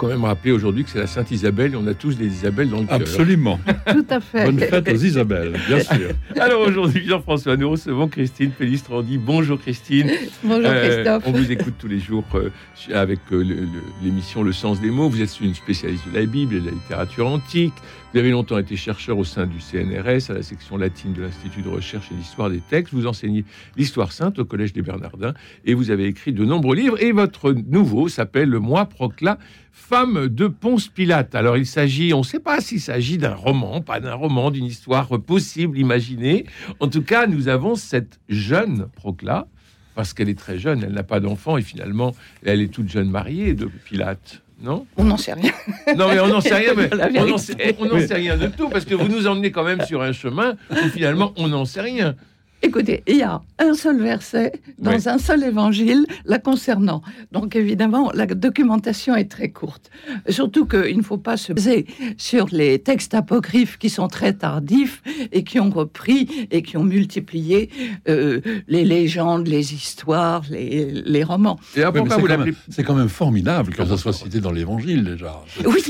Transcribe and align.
quand 0.00 0.08
même 0.08 0.24
rappeler 0.24 0.50
aujourd'hui 0.50 0.84
que 0.84 0.88
c'est 0.88 0.98
la 0.98 1.06
Sainte 1.06 1.30
Isabelle 1.30 1.74
et 1.74 1.76
on 1.76 1.86
a 1.86 1.92
tous 1.92 2.16
des 2.16 2.24
Isabelles 2.24 2.70
dans 2.70 2.80
le 2.80 2.86
cœur. 2.86 3.02
Absolument. 3.02 3.60
Tout 3.86 4.06
à 4.08 4.20
fait. 4.20 4.46
Bonne 4.46 4.58
fête 4.58 4.88
aux 4.88 4.96
Isabelles, 4.96 5.52
bien 5.68 5.80
sûr. 5.80 6.12
Alors 6.40 6.62
aujourd'hui, 6.62 7.06
Jean-François, 7.06 7.58
nous 7.58 7.68
recevons 7.68 8.08
Christine 8.08 8.50
Pellistrandi. 8.50 9.18
Bonjour 9.18 9.60
Christine. 9.60 10.10
Bonjour 10.42 10.70
euh, 10.70 10.88
Christophe. 10.88 11.24
On 11.26 11.32
vous 11.32 11.52
écoute 11.52 11.74
tous 11.78 11.86
les 11.86 12.00
jours 12.00 12.24
euh, 12.34 12.48
avec 12.94 13.18
euh, 13.32 13.66
l'émission 14.02 14.42
le, 14.42 14.52
sens 14.52 14.80
des 14.80 14.90
mots. 14.90 15.10
Vous 15.10 15.20
êtes 15.20 15.38
une 15.38 15.54
spécialiste 15.54 16.08
de 16.10 16.18
la 16.18 16.24
Bible 16.24 16.54
et 16.54 16.60
de 16.60 16.66
la 16.66 16.72
littérature 16.72 17.26
antique. 17.26 17.74
Vous 18.12 18.18
avez 18.18 18.32
longtemps 18.32 18.58
été 18.58 18.74
chercheur 18.74 19.18
au 19.18 19.24
sein 19.24 19.46
du 19.46 19.60
CNRS, 19.60 20.30
à 20.30 20.34
la 20.34 20.42
section 20.42 20.76
latine 20.76 21.12
de 21.12 21.22
l'Institut 21.22 21.62
de 21.62 21.68
recherche 21.68 22.10
et 22.10 22.14
d'histoire 22.16 22.50
des 22.50 22.58
textes. 22.58 22.92
Vous 22.92 23.06
enseignez 23.06 23.44
l'histoire 23.76 24.10
sainte 24.10 24.40
au 24.40 24.44
Collège 24.44 24.72
des 24.72 24.82
Bernardins 24.82 25.32
et 25.64 25.74
vous 25.74 25.92
avez 25.92 26.06
écrit 26.06 26.32
de 26.32 26.44
nombreux 26.44 26.74
livres. 26.74 27.00
Et 27.00 27.12
votre 27.12 27.52
nouveau 27.52 28.08
s'appelle 28.08 28.48
Le 28.48 28.58
Moi 28.58 28.86
Procla, 28.86 29.38
femme 29.70 30.26
de 30.26 30.48
Ponce 30.48 30.88
Pilate. 30.88 31.36
Alors 31.36 31.56
il 31.56 31.66
s'agit, 31.66 32.12
on 32.12 32.18
ne 32.18 32.24
sait 32.24 32.40
pas 32.40 32.60
s'il 32.60 32.80
s'agit 32.80 33.16
d'un 33.16 33.36
roman, 33.36 33.80
pas 33.80 34.00
d'un 34.00 34.14
roman, 34.14 34.50
d'une 34.50 34.64
histoire 34.64 35.08
possible, 35.20 35.78
imaginée. 35.78 36.46
En 36.80 36.88
tout 36.88 37.02
cas, 37.02 37.28
nous 37.28 37.46
avons 37.46 37.76
cette 37.76 38.18
jeune 38.28 38.88
Procla, 38.96 39.46
parce 39.94 40.14
qu'elle 40.14 40.28
est 40.28 40.38
très 40.38 40.58
jeune, 40.58 40.82
elle 40.82 40.94
n'a 40.94 41.04
pas 41.04 41.20
d'enfant 41.20 41.58
et 41.58 41.62
finalement, 41.62 42.16
elle 42.44 42.60
est 42.60 42.72
toute 42.72 42.88
jeune 42.88 43.08
mariée 43.08 43.54
de 43.54 43.66
Pilate 43.66 44.42
non 44.60 44.86
On 44.96 45.04
n'en 45.04 45.16
sait 45.16 45.32
rien. 45.32 45.52
Non, 45.96 46.08
mais 46.08 46.20
on 46.20 46.28
n'en 46.28 46.40
sait 46.40 46.54
rien, 46.54 46.74
mais 46.76 46.90
on 47.18 47.26
n'en 47.26 47.38
sait, 47.38 47.54
rien 47.54 48.36
de 48.36 48.46
tout, 48.46 48.68
parce 48.68 48.84
que 48.84 48.94
vous 48.94 49.08
nous 49.08 49.26
emmenez 49.26 49.50
quand 49.50 49.64
même 49.64 49.82
sur 49.84 50.02
un 50.02 50.12
chemin 50.12 50.56
où 50.70 50.88
finalement 50.88 51.32
on 51.36 51.48
n'en 51.48 51.64
sait 51.64 51.80
rien. 51.80 52.14
Écoutez, 52.62 53.02
il 53.06 53.16
y 53.16 53.22
a 53.22 53.40
un 53.58 53.72
seul 53.72 54.02
verset 54.02 54.52
dans 54.78 55.08
un 55.08 55.16
seul 55.16 55.42
évangile 55.44 56.04
la 56.26 56.38
concernant. 56.38 57.02
Donc 57.32 57.56
évidemment, 57.56 58.10
la 58.12 58.26
documentation 58.26 59.16
est 59.16 59.30
très 59.30 59.48
courte. 59.48 59.90
Surtout 60.28 60.66
qu'il 60.66 60.96
ne 60.98 61.02
faut 61.02 61.16
pas 61.16 61.38
se 61.38 61.54
baser 61.54 61.86
sur 62.18 62.48
les 62.52 62.78
textes 62.78 63.14
apocryphes 63.14 63.78
qui 63.78 63.88
sont 63.88 64.08
très 64.08 64.34
tardifs 64.34 65.02
et 65.32 65.42
qui 65.42 65.58
ont 65.58 65.70
repris 65.70 66.48
et 66.50 66.60
qui 66.62 66.76
ont 66.76 66.84
multiplié 66.84 67.70
euh, 68.08 68.40
les 68.68 68.84
légendes, 68.84 69.46
les 69.46 69.72
histoires, 69.72 70.42
les, 70.50 71.24
romans. 71.24 71.58
c'est 71.74 72.82
quand, 72.84 72.94
même 72.94 73.08
formidable 73.08 73.72
que 73.72 73.86
ça 73.86 73.96
soit 73.96 74.12
cité 74.12 74.40
dans 74.40 74.52
l'évangile 74.52 75.04
déjà. 75.04 75.42
Oui, 75.64 75.82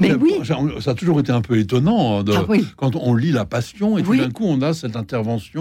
mais 0.00 0.14
oui. 0.14 0.34
Ça, 0.80 0.90
a 0.90 0.94
toujours 0.94 1.20
été 1.20 1.30
un 1.30 1.42
peu 1.42 1.58
étonnant 1.58 2.22
de, 2.22 2.32
ah 2.32 2.44
quand 2.76 2.96
on 2.96 3.14
lit 3.14 3.32
la 3.32 3.44
Passion 3.44 3.98
et 3.98 4.02
tout 4.02 4.16
d'un 4.16 4.30
coup 4.30 4.46
on 4.46 4.62
a 4.62 4.72
cette 4.74 4.96
intervention 4.96 5.59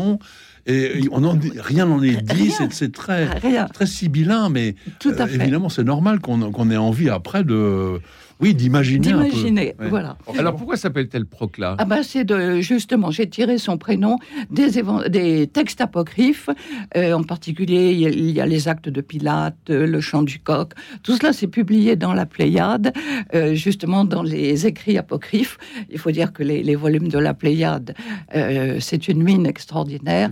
et 0.66 1.08
on 1.12 1.24
en, 1.24 1.38
rien 1.58 1.86
n'en 1.86 2.02
est 2.04 2.22
dit, 2.22 2.52
c'est 2.72 2.92
très, 2.92 3.28
très 3.74 3.86
sibyllin, 3.86 4.50
mais 4.50 4.76
Tout 5.00 5.14
à 5.18 5.24
euh, 5.24 5.28
évidemment, 5.28 5.70
c'est 5.70 5.84
normal 5.84 6.20
qu'on 6.20 6.72
ait 6.72 6.78
envie 6.78 7.10
après 7.10 7.44
de, 7.44 8.00
oui, 8.42 8.56
d'imaginer. 8.56 9.08
D'imaginer, 9.08 9.76
voilà. 9.90 10.18
Alors 10.38 10.56
pourquoi 10.56 10.78
s'appelle-t-elle 10.78 11.26
Procla 11.26 11.76
Ah 11.78 11.84
ben 11.84 12.04
c'est 12.04 12.24
de 12.24 12.62
justement, 12.62 13.12
j'ai 13.12 13.28
tiré 13.28 13.58
son 13.58 13.78
prénom 13.78 14.18
des, 14.50 14.82
des 15.10 15.48
textes 15.48 15.82
apocryphes, 15.82 16.50
euh, 16.96 17.12
en 17.12 17.24
particulier 17.24 17.92
il 17.92 18.32
y, 18.32 18.40
a, 18.40 18.46
les 18.46 18.70
actes 18.70 18.88
de 18.88 19.02
Pilate, 19.02 19.58
le 19.68 20.00
chant 20.00 20.24
du 20.24 20.40
coq, 20.40 20.72
tout 21.04 21.18
cela 21.18 21.34
c'est 21.34 21.48
publié 21.48 21.98
dans 21.98 22.14
la 22.14 22.26
Pléiade, 22.26 22.94
euh, 23.36 23.56
justement 23.56 24.06
dans 24.06 24.24
les 24.24 24.66
écrits 24.66 24.98
apocryphes. 24.98 25.58
Il 25.90 25.98
faut 25.98 26.12
dire 26.12 26.32
que 26.32 26.42
les, 26.42 26.76
volumes 26.76 27.10
de 27.10 27.20
la 27.20 27.34
Pléiade, 27.34 27.94
euh, 28.36 28.78
c'est 28.80 29.10
une 29.10 29.22
mine 29.22 29.46
extraordinaire 29.48 30.30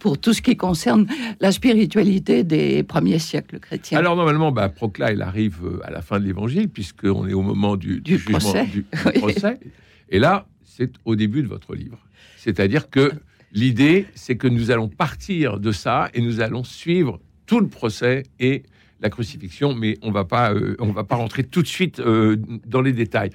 pour 0.00 0.18
tout 0.18 0.32
ce 0.32 0.42
qui 0.42 0.56
concerne 0.56 1.06
la 1.40 1.52
spiritualité 1.52 2.42
des 2.42 2.82
premiers 2.82 3.20
siècles 3.20 3.60
chrétiens. 3.60 3.98
Alors 3.98 4.16
normalement, 4.16 4.50
bah, 4.50 4.68
Procla, 4.68 5.12
il 5.12 5.22
arrive 5.22 5.60
à 5.84 5.92
la 5.92 6.02
fin 6.02 6.18
de 6.18 6.24
l'Évangile 6.24 6.68
puisqu'on 6.68 7.28
est 7.28 7.35
au 7.36 7.42
moment 7.42 7.76
du, 7.76 8.02
jugement, 8.04 8.38
procès. 8.38 8.66
Du, 8.66 8.82
procès. 9.14 9.60
Et 10.08 10.18
là, 10.18 10.46
c'est 10.64 10.92
au 11.04 11.16
début 11.16 11.42
de 11.42 11.48
votre 11.48 11.74
livre. 11.74 11.98
C'est-à-dire 12.36 12.90
que 12.90 13.12
l'idée, 13.52 14.06
c'est 14.14 14.36
que 14.36 14.48
nous 14.48 14.70
allons 14.70 14.88
partir 14.88 15.58
de 15.58 15.72
ça 15.72 16.10
et 16.14 16.20
nous 16.20 16.40
allons 16.40 16.64
suivre 16.64 17.20
tout 17.46 17.60
le 17.60 17.68
procès 17.68 18.24
et 18.40 18.64
la 19.00 19.10
crucifixion, 19.10 19.74
mais 19.74 19.98
on 20.02 20.10
va 20.10 20.24
pas, 20.24 20.52
euh, 20.52 20.76
on 20.78 20.92
va 20.92 21.04
pas 21.04 21.16
rentrer 21.16 21.44
tout 21.44 21.62
de 21.62 21.66
suite 21.66 22.00
euh, 22.00 22.36
dans 22.66 22.80
les 22.80 22.92
détails. 22.92 23.30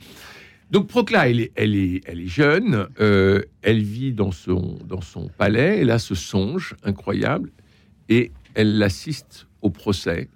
Donc 0.71 0.87
Procla, 0.87 1.29
elle 1.29 1.41
est, 1.41 1.51
elle 1.55 1.75
est, 1.75 2.01
elle 2.05 2.21
est 2.21 2.27
jeune, 2.27 2.87
euh, 2.99 3.41
elle 3.61 3.81
vit 3.81 4.13
dans 4.13 4.31
son, 4.31 4.79
dans 4.85 5.01
son 5.01 5.27
palais, 5.27 5.79
elle 5.81 5.91
a 5.91 5.99
ce 5.99 6.15
songe 6.15 6.75
incroyable, 6.83 7.51
et 8.09 8.31
elle 8.53 8.81
assiste 8.81 9.47
au 9.61 9.69
procès, 9.69 10.29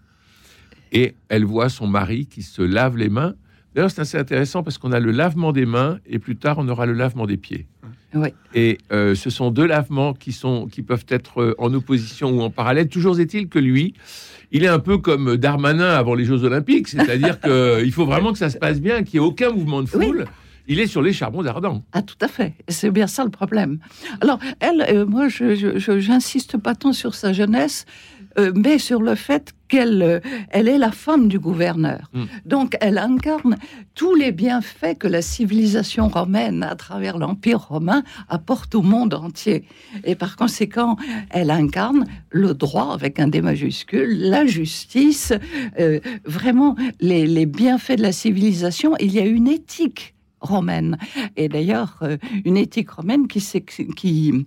et 0.91 1.15
elle 1.29 1.45
voit 1.45 1.69
son 1.69 1.87
mari 1.87 2.27
qui 2.27 2.43
se 2.43 2.61
lave 2.61 2.97
les 2.97 3.09
mains 3.09 3.35
D'ailleurs, 3.75 3.91
c'est 3.91 4.01
assez 4.01 4.17
intéressant 4.17 4.63
parce 4.63 4.77
qu'on 4.77 4.93
a 4.93 5.01
le 5.01 5.11
lavement 5.11 5.51
des 5.51 5.65
mains 5.65 5.99
et 6.07 6.17
plus 6.17 6.37
tard, 6.37 6.55
on 6.59 6.67
aura 6.69 6.85
le 6.85 6.93
lavement 6.93 7.27
des 7.27 7.37
pieds. 7.37 7.67
Et 8.53 8.77
euh, 8.93 9.13
ce 9.13 9.29
sont 9.29 9.51
deux 9.51 9.65
lavements 9.65 10.13
qui, 10.13 10.31
sont, 10.31 10.67
qui 10.67 10.81
peuvent 10.81 11.05
être 11.09 11.41
euh, 11.41 11.55
en 11.57 11.73
opposition 11.73 12.29
ou 12.29 12.41
en 12.41 12.49
parallèle. 12.49 12.87
Toujours 12.87 13.19
est-il 13.19 13.49
que 13.49 13.59
lui, 13.59 13.93
il 14.53 14.63
est 14.63 14.69
un 14.69 14.79
peu 14.79 14.97
comme 14.97 15.35
Darmanin 15.35 15.89
avant 15.89 16.15
les 16.15 16.23
Jeux 16.23 16.45
Olympiques, 16.45 16.87
c'est-à-dire 16.87 17.41
qu'il 17.41 17.91
faut 17.93 18.05
vraiment 18.05 18.31
que 18.31 18.37
ça 18.37 18.49
se 18.49 18.57
passe 18.57 18.79
bien, 18.79 19.03
qu'il 19.03 19.19
n'y 19.19 19.25
ait 19.25 19.29
aucun 19.29 19.51
mouvement 19.51 19.81
de 19.81 19.89
foule. 19.89 20.25
Il 20.67 20.79
est 20.79 20.87
sur 20.87 21.01
les 21.01 21.13
charbons 21.13 21.45
ardents. 21.45 21.83
Ah, 21.91 22.01
tout 22.01 22.15
à 22.21 22.27
fait. 22.27 22.53
C'est 22.69 22.89
bien 22.89 23.05
ça 23.05 23.23
le 23.23 23.29
problème. 23.29 23.79
Alors, 24.21 24.39
elle, 24.61 24.81
euh, 24.89 25.05
moi, 25.05 25.27
je 25.27 26.09
n'insiste 26.09 26.57
pas 26.57 26.73
tant 26.73 26.93
sur 26.93 27.13
sa 27.13 27.33
jeunesse, 27.33 27.85
euh, 28.37 28.51
mais 28.55 28.79
sur 28.79 29.01
le 29.01 29.15
fait 29.15 29.53
qu'elle 29.67 30.01
euh, 30.01 30.19
elle 30.49 30.67
est 30.67 30.77
la 30.77 30.91
femme 30.91 31.27
du 31.27 31.39
gouverneur. 31.39 32.09
Hmm. 32.13 32.25
Donc 32.45 32.77
elle 32.81 32.97
incarne 32.97 33.57
tous 33.93 34.15
les 34.15 34.31
bienfaits 34.31 34.97
que 34.99 35.07
la 35.07 35.21
civilisation 35.21 36.07
romaine, 36.07 36.63
à 36.63 36.75
travers 36.75 37.17
l'Empire 37.17 37.61
romain, 37.61 38.03
apporte 38.29 38.75
au 38.75 38.81
monde 38.81 39.13
entier. 39.13 39.65
Et 40.03 40.15
par 40.15 40.35
conséquent, 40.35 40.97
elle 41.29 41.51
incarne 41.51 42.05
le 42.29 42.53
droit 42.53 42.93
avec 42.93 43.19
un 43.19 43.27
D 43.27 43.41
majuscule, 43.41 44.17
la 44.19 44.45
justice, 44.45 45.33
euh, 45.79 45.99
vraiment 46.25 46.75
les, 46.99 47.25
les 47.25 47.45
bienfaits 47.45 47.97
de 47.97 48.01
la 48.01 48.11
civilisation. 48.11 48.95
Il 48.99 49.13
y 49.13 49.19
a 49.19 49.25
une 49.25 49.47
éthique 49.47 50.14
romaine. 50.45 50.97
Et 51.35 51.49
d'ailleurs, 51.49 51.97
euh, 52.01 52.17
une 52.45 52.57
éthique 52.57 52.91
romaine 52.91 53.27
qui, 53.27 53.43
qui 53.95 54.45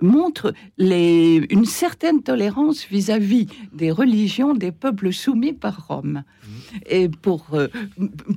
montre 0.00 0.52
les, 0.76 1.46
une 1.50 1.64
certaine 1.64 2.22
tolérance 2.22 2.86
vis-à-vis 2.86 3.46
des 3.72 3.90
religions 3.90 4.54
des 4.54 4.72
peuples 4.72 5.12
soumis 5.12 5.52
par 5.52 5.88
Rome. 5.88 6.22
Mmh. 6.22 6.48
Et 6.88 7.08
pour, 7.08 7.46
euh, 7.54 7.68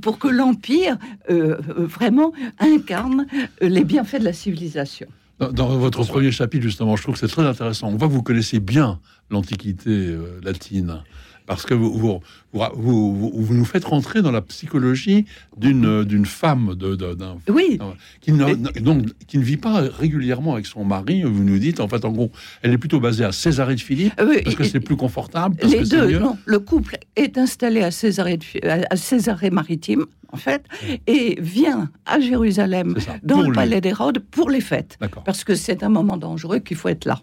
pour 0.01 0.19
que 0.19 0.27
l'Empire 0.27 0.97
euh, 1.29 1.57
vraiment 1.77 2.33
incarne 2.59 3.27
les 3.61 3.83
bienfaits 3.83 4.19
de 4.19 4.25
la 4.25 4.33
civilisation. 4.33 5.07
Dans, 5.39 5.69
votre 5.77 6.03
premier 6.03 6.31
chapitre, 6.31 6.63
justement, 6.63 6.95
je 6.95 7.01
trouve 7.01 7.15
que 7.15 7.19
c'est 7.19 7.33
très 7.33 7.45
intéressant. 7.45 7.87
On 7.87 7.97
voit 7.97 8.07
que 8.07 8.13
vous 8.13 8.21
connaissez 8.21 8.59
bien 8.59 8.99
l'Antiquité 9.31 10.15
latine 10.43 11.01
parce 11.45 11.65
que 11.65 11.73
vous 11.73 11.91
vous, 11.91 12.19
vous, 12.53 13.31
vous, 13.33 13.53
nous 13.53 13.65
faites 13.65 13.85
rentrer 13.85 14.21
dans 14.21 14.31
la 14.31 14.41
psychologie 14.41 15.25
d'une 15.57 16.03
d'une 16.03 16.25
femme 16.25 16.75
de, 16.75 16.95
d'un 16.95 17.37
oui 17.49 17.79
qui 18.19 18.31
ne, 18.31 18.53
donc 18.79 19.05
qui 19.27 19.37
ne 19.37 19.43
vit 19.43 19.57
pas 19.57 19.81
régulièrement 19.81 20.53
avec 20.53 20.65
son 20.65 20.83
mari. 20.83 21.23
Vous 21.23 21.43
nous 21.43 21.59
dites 21.59 21.79
en 21.79 21.87
fait 21.87 22.03
en 22.05 22.11
gros, 22.11 22.31
elle 22.61 22.73
est 22.73 22.77
plutôt 22.77 22.99
basée 22.99 23.25
à 23.25 23.31
Césarée 23.31 23.75
de 23.75 23.81
Philippe 23.81 24.13
parce 24.15 24.55
que 24.55 24.63
c'est 24.63 24.79
plus 24.79 24.97
confortable. 24.97 25.55
Parce 25.55 25.73
les 25.73 25.79
que 25.79 25.85
deux, 25.85 26.19
non. 26.19 26.37
Le 26.45 26.59
couple 26.59 26.97
est 27.15 27.37
installé 27.37 27.81
à 27.81 27.91
Césarée 27.91 28.39
à 28.63 28.95
Césarée 28.95 29.49
maritime 29.49 30.05
en 30.31 30.37
fait, 30.37 30.63
et 31.07 31.37
vient 31.41 31.89
à 32.05 32.19
Jérusalem 32.19 32.95
dans 33.23 33.41
le 33.41 33.51
palais 33.51 33.81
d'Hérode 33.81 34.19
pour 34.19 34.49
les 34.49 34.61
fêtes, 34.61 34.97
parce 35.25 35.43
que 35.43 35.55
c'est 35.55 35.83
un 35.83 35.89
moment 35.89 36.17
dangereux 36.17 36.59
qu'il 36.59 36.77
faut 36.77 36.89
être 36.89 37.05
là. 37.05 37.21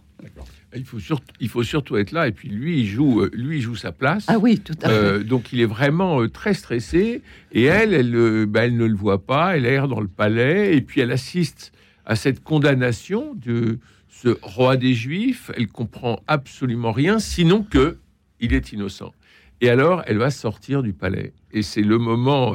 Il 0.75 0.85
faut, 0.85 0.99
surtout, 0.99 1.35
il 1.41 1.49
faut 1.49 1.62
surtout 1.62 1.97
être 1.97 2.12
là. 2.12 2.29
Et 2.29 2.32
puis 2.32 2.49
lui, 2.49 2.81
il 2.81 2.87
joue, 2.87 3.23
euh, 3.23 3.31
lui, 3.32 3.56
il 3.56 3.62
joue 3.62 3.76
sa 3.76 3.93
place. 3.93 4.26
Ah 4.29 4.38
oui, 4.38 4.61
tout 4.61 4.75
à 4.82 4.88
fait. 4.88 4.94
Euh, 4.94 5.25
donc 5.25 5.53
il 5.53 5.61
est 5.61 5.67
vraiment 5.67 6.20
euh, 6.20 6.29
très 6.29 6.55
stressé. 6.55 7.23
Et 7.53 7.65
elle, 7.65 7.94
elle, 7.94 8.47
bah, 8.47 8.67
elle 8.67 8.76
ne 8.76 8.85
le 8.85 8.94
voit 8.94 9.25
pas. 9.25 9.56
Elle 9.56 9.65
erre 9.65 9.88
dans 9.88 10.00
le 10.00 10.09
palais. 10.09 10.76
Et 10.76 10.82
puis 10.82 11.00
elle 11.00 11.11
assiste 11.11 11.73
à 12.05 12.17
cette 12.17 12.43
condamnation 12.43 13.35
de 13.35 13.79
ce 14.09 14.37
roi 14.43 14.76
des 14.76 14.94
Juifs. 14.94 15.50
Elle 15.56 15.69
comprend 15.69 16.23
absolument 16.26 16.93
rien, 16.93 17.19
sinon 17.19 17.62
que 17.62 17.99
il 18.41 18.53
est 18.53 18.73
innocent. 18.73 19.12
Et 19.61 19.70
alors, 19.70 20.03
elle 20.06 20.19
va 20.19 20.31
sortir 20.31 20.82
du 20.82 20.93
palais. 20.93 21.32
et 21.53 21.62
c'est 21.62 21.82
le 21.82 21.99
moment, 21.99 22.55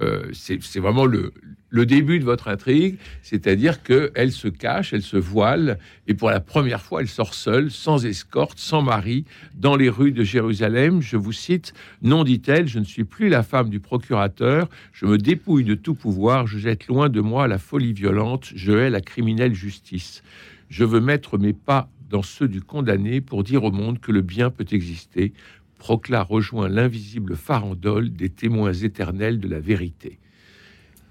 euh, 0.00 0.30
c'est 0.32 0.78
vraiment 0.78 1.06
le, 1.06 1.32
le 1.72 1.86
début 1.86 2.18
de 2.18 2.24
votre 2.24 2.48
intrigue, 2.48 2.98
c'est-à-dire 3.22 3.82
qu'elle 3.82 4.30
se 4.30 4.48
cache, 4.48 4.92
elle 4.92 5.02
se 5.02 5.16
voile, 5.16 5.78
et 6.06 6.14
pour 6.14 6.30
la 6.30 6.40
première 6.40 6.82
fois, 6.82 7.00
elle 7.00 7.08
sort 7.08 7.32
seule, 7.32 7.70
sans 7.70 8.04
escorte, 8.04 8.58
sans 8.58 8.82
mari, 8.82 9.24
dans 9.54 9.74
les 9.74 9.88
rues 9.88 10.12
de 10.12 10.22
Jérusalem. 10.22 11.00
Je 11.00 11.16
vous 11.16 11.32
cite, 11.32 11.72
Non, 12.02 12.24
dit-elle, 12.24 12.68
je 12.68 12.78
ne 12.78 12.84
suis 12.84 13.04
plus 13.04 13.30
la 13.30 13.42
femme 13.42 13.70
du 13.70 13.80
procurateur, 13.80 14.68
je 14.92 15.06
me 15.06 15.16
dépouille 15.16 15.64
de 15.64 15.74
tout 15.74 15.94
pouvoir, 15.94 16.46
je 16.46 16.58
jette 16.58 16.88
loin 16.88 17.08
de 17.08 17.20
moi 17.20 17.48
la 17.48 17.58
folie 17.58 17.94
violente, 17.94 18.50
je 18.54 18.72
hais 18.72 18.90
la 18.90 19.00
criminelle 19.00 19.54
justice. 19.54 20.22
Je 20.68 20.84
veux 20.84 21.00
mettre 21.00 21.38
mes 21.38 21.54
pas 21.54 21.88
dans 22.10 22.22
ceux 22.22 22.48
du 22.48 22.60
condamné 22.60 23.22
pour 23.22 23.42
dire 23.42 23.64
au 23.64 23.70
monde 23.70 23.98
que 23.98 24.12
le 24.12 24.20
bien 24.20 24.50
peut 24.50 24.66
exister. 24.70 25.32
Procla 25.82 26.22
rejoint 26.22 26.68
l'invisible 26.68 27.34
farandole 27.34 28.12
des 28.12 28.28
témoins 28.28 28.72
éternels 28.72 29.40
de 29.40 29.48
la 29.48 29.58
vérité. 29.58 30.20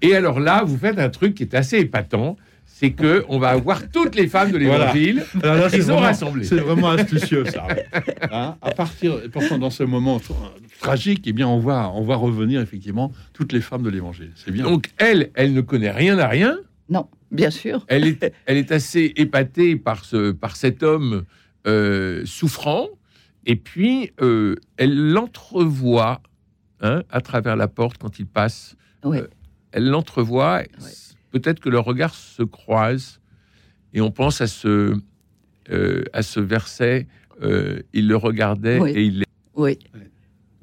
Et 0.00 0.16
alors 0.16 0.40
là, 0.40 0.64
vous 0.64 0.78
faites 0.78 0.98
un 0.98 1.10
truc 1.10 1.34
qui 1.34 1.42
est 1.42 1.54
assez 1.54 1.78
épatant 1.78 2.38
c'est 2.64 2.92
que 2.92 3.22
on 3.28 3.38
va 3.38 3.50
avoir 3.50 3.90
toutes 3.90 4.14
les 4.14 4.28
femmes 4.28 4.50
de 4.50 4.56
l'évangile 4.56 5.24
qui 5.70 5.82
sont 5.82 5.98
rassemblées. 5.98 6.44
C'est 6.44 6.56
vraiment 6.56 6.88
astucieux 6.88 7.44
ça. 7.44 7.66
Hein, 8.32 8.56
à 8.62 8.70
partir, 8.70 9.20
pourtant 9.30 9.58
dans 9.58 9.68
ce 9.68 9.82
moment 9.82 10.18
tragique, 10.80 11.24
eh 11.26 11.34
bien 11.34 11.46
on 11.46 11.58
va 11.58 11.92
on 11.94 12.02
va 12.02 12.16
revenir 12.16 12.62
effectivement 12.62 13.12
toutes 13.34 13.52
les 13.52 13.60
femmes 13.60 13.82
de 13.82 13.90
l'évangile. 13.90 14.30
C'est 14.36 14.52
bien. 14.52 14.64
Donc 14.64 14.88
elle, 14.96 15.30
elle 15.34 15.52
ne 15.52 15.60
connaît 15.60 15.90
rien 15.90 16.18
à 16.18 16.28
rien. 16.28 16.56
Non, 16.88 17.08
bien 17.30 17.50
sûr. 17.50 17.84
Elle 17.88 18.06
est, 18.06 18.32
elle 18.46 18.56
est 18.56 18.72
assez 18.72 19.12
épatée 19.16 19.76
par 19.76 20.06
ce 20.06 20.32
par 20.32 20.56
cet 20.56 20.82
homme 20.82 21.24
euh, 21.66 22.22
souffrant, 22.24 22.88
et 23.46 23.56
puis 23.56 24.12
euh, 24.20 24.56
elle 24.76 25.10
l'entrevoit 25.10 26.22
hein, 26.80 27.02
à 27.10 27.20
travers 27.20 27.56
la 27.56 27.68
porte 27.68 27.98
quand 27.98 28.18
il 28.18 28.26
passe. 28.26 28.76
Oui. 29.04 29.18
Euh, 29.18 29.26
elle 29.72 29.88
l'entrevoit. 29.88 30.62
Peut-être 31.30 31.60
que 31.60 31.68
leurs 31.70 31.84
regards 31.84 32.14
se 32.14 32.42
croisent 32.42 33.20
et 33.94 34.00
on 34.00 34.10
pense 34.10 34.40
à 34.40 34.46
ce, 34.46 34.94
euh, 35.70 36.04
à 36.12 36.22
ce 36.22 36.40
verset. 36.40 37.06
Euh, 37.42 37.80
il 37.92 38.08
le 38.08 38.16
regardait 38.16 38.78
et 38.94 39.04
il. 39.04 39.24
Oui. 39.54 39.78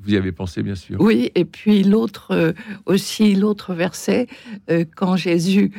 Vous 0.01 0.13
y 0.13 0.17
avez 0.17 0.31
pensé, 0.31 0.63
bien 0.63 0.75
sûr. 0.75 0.99
Oui, 1.01 1.29
et 1.35 1.43
puis 1.43 1.83
l'autre 1.83 2.31
euh, 2.31 2.53
aussi, 2.85 3.35
l'autre 3.35 3.73
verset, 3.73 4.27
quand 4.95 5.17
Jésus 5.17 5.73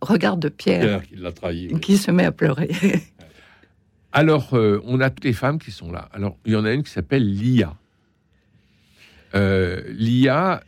regarde 0.00 0.48
Pierre, 0.50 1.02
qui 1.02 1.16
l'a 1.16 1.32
trahi, 1.32 1.68
qui 1.80 1.96
se 1.96 2.10
met 2.12 2.24
à 2.24 2.32
pleurer. 2.32 2.70
Alors, 4.12 4.52
on 4.52 5.00
a 5.00 5.10
toutes 5.10 5.24
les 5.24 5.32
femmes 5.32 5.58
qui 5.58 5.70
sont 5.70 5.90
là. 5.90 6.08
Alors, 6.12 6.36
il 6.44 6.52
y 6.52 6.56
en 6.56 6.64
a 6.64 6.72
une 6.72 6.82
qui 6.82 6.90
s'appelle 6.90 7.26
Lia. 7.26 7.74
Lia, 9.34 10.62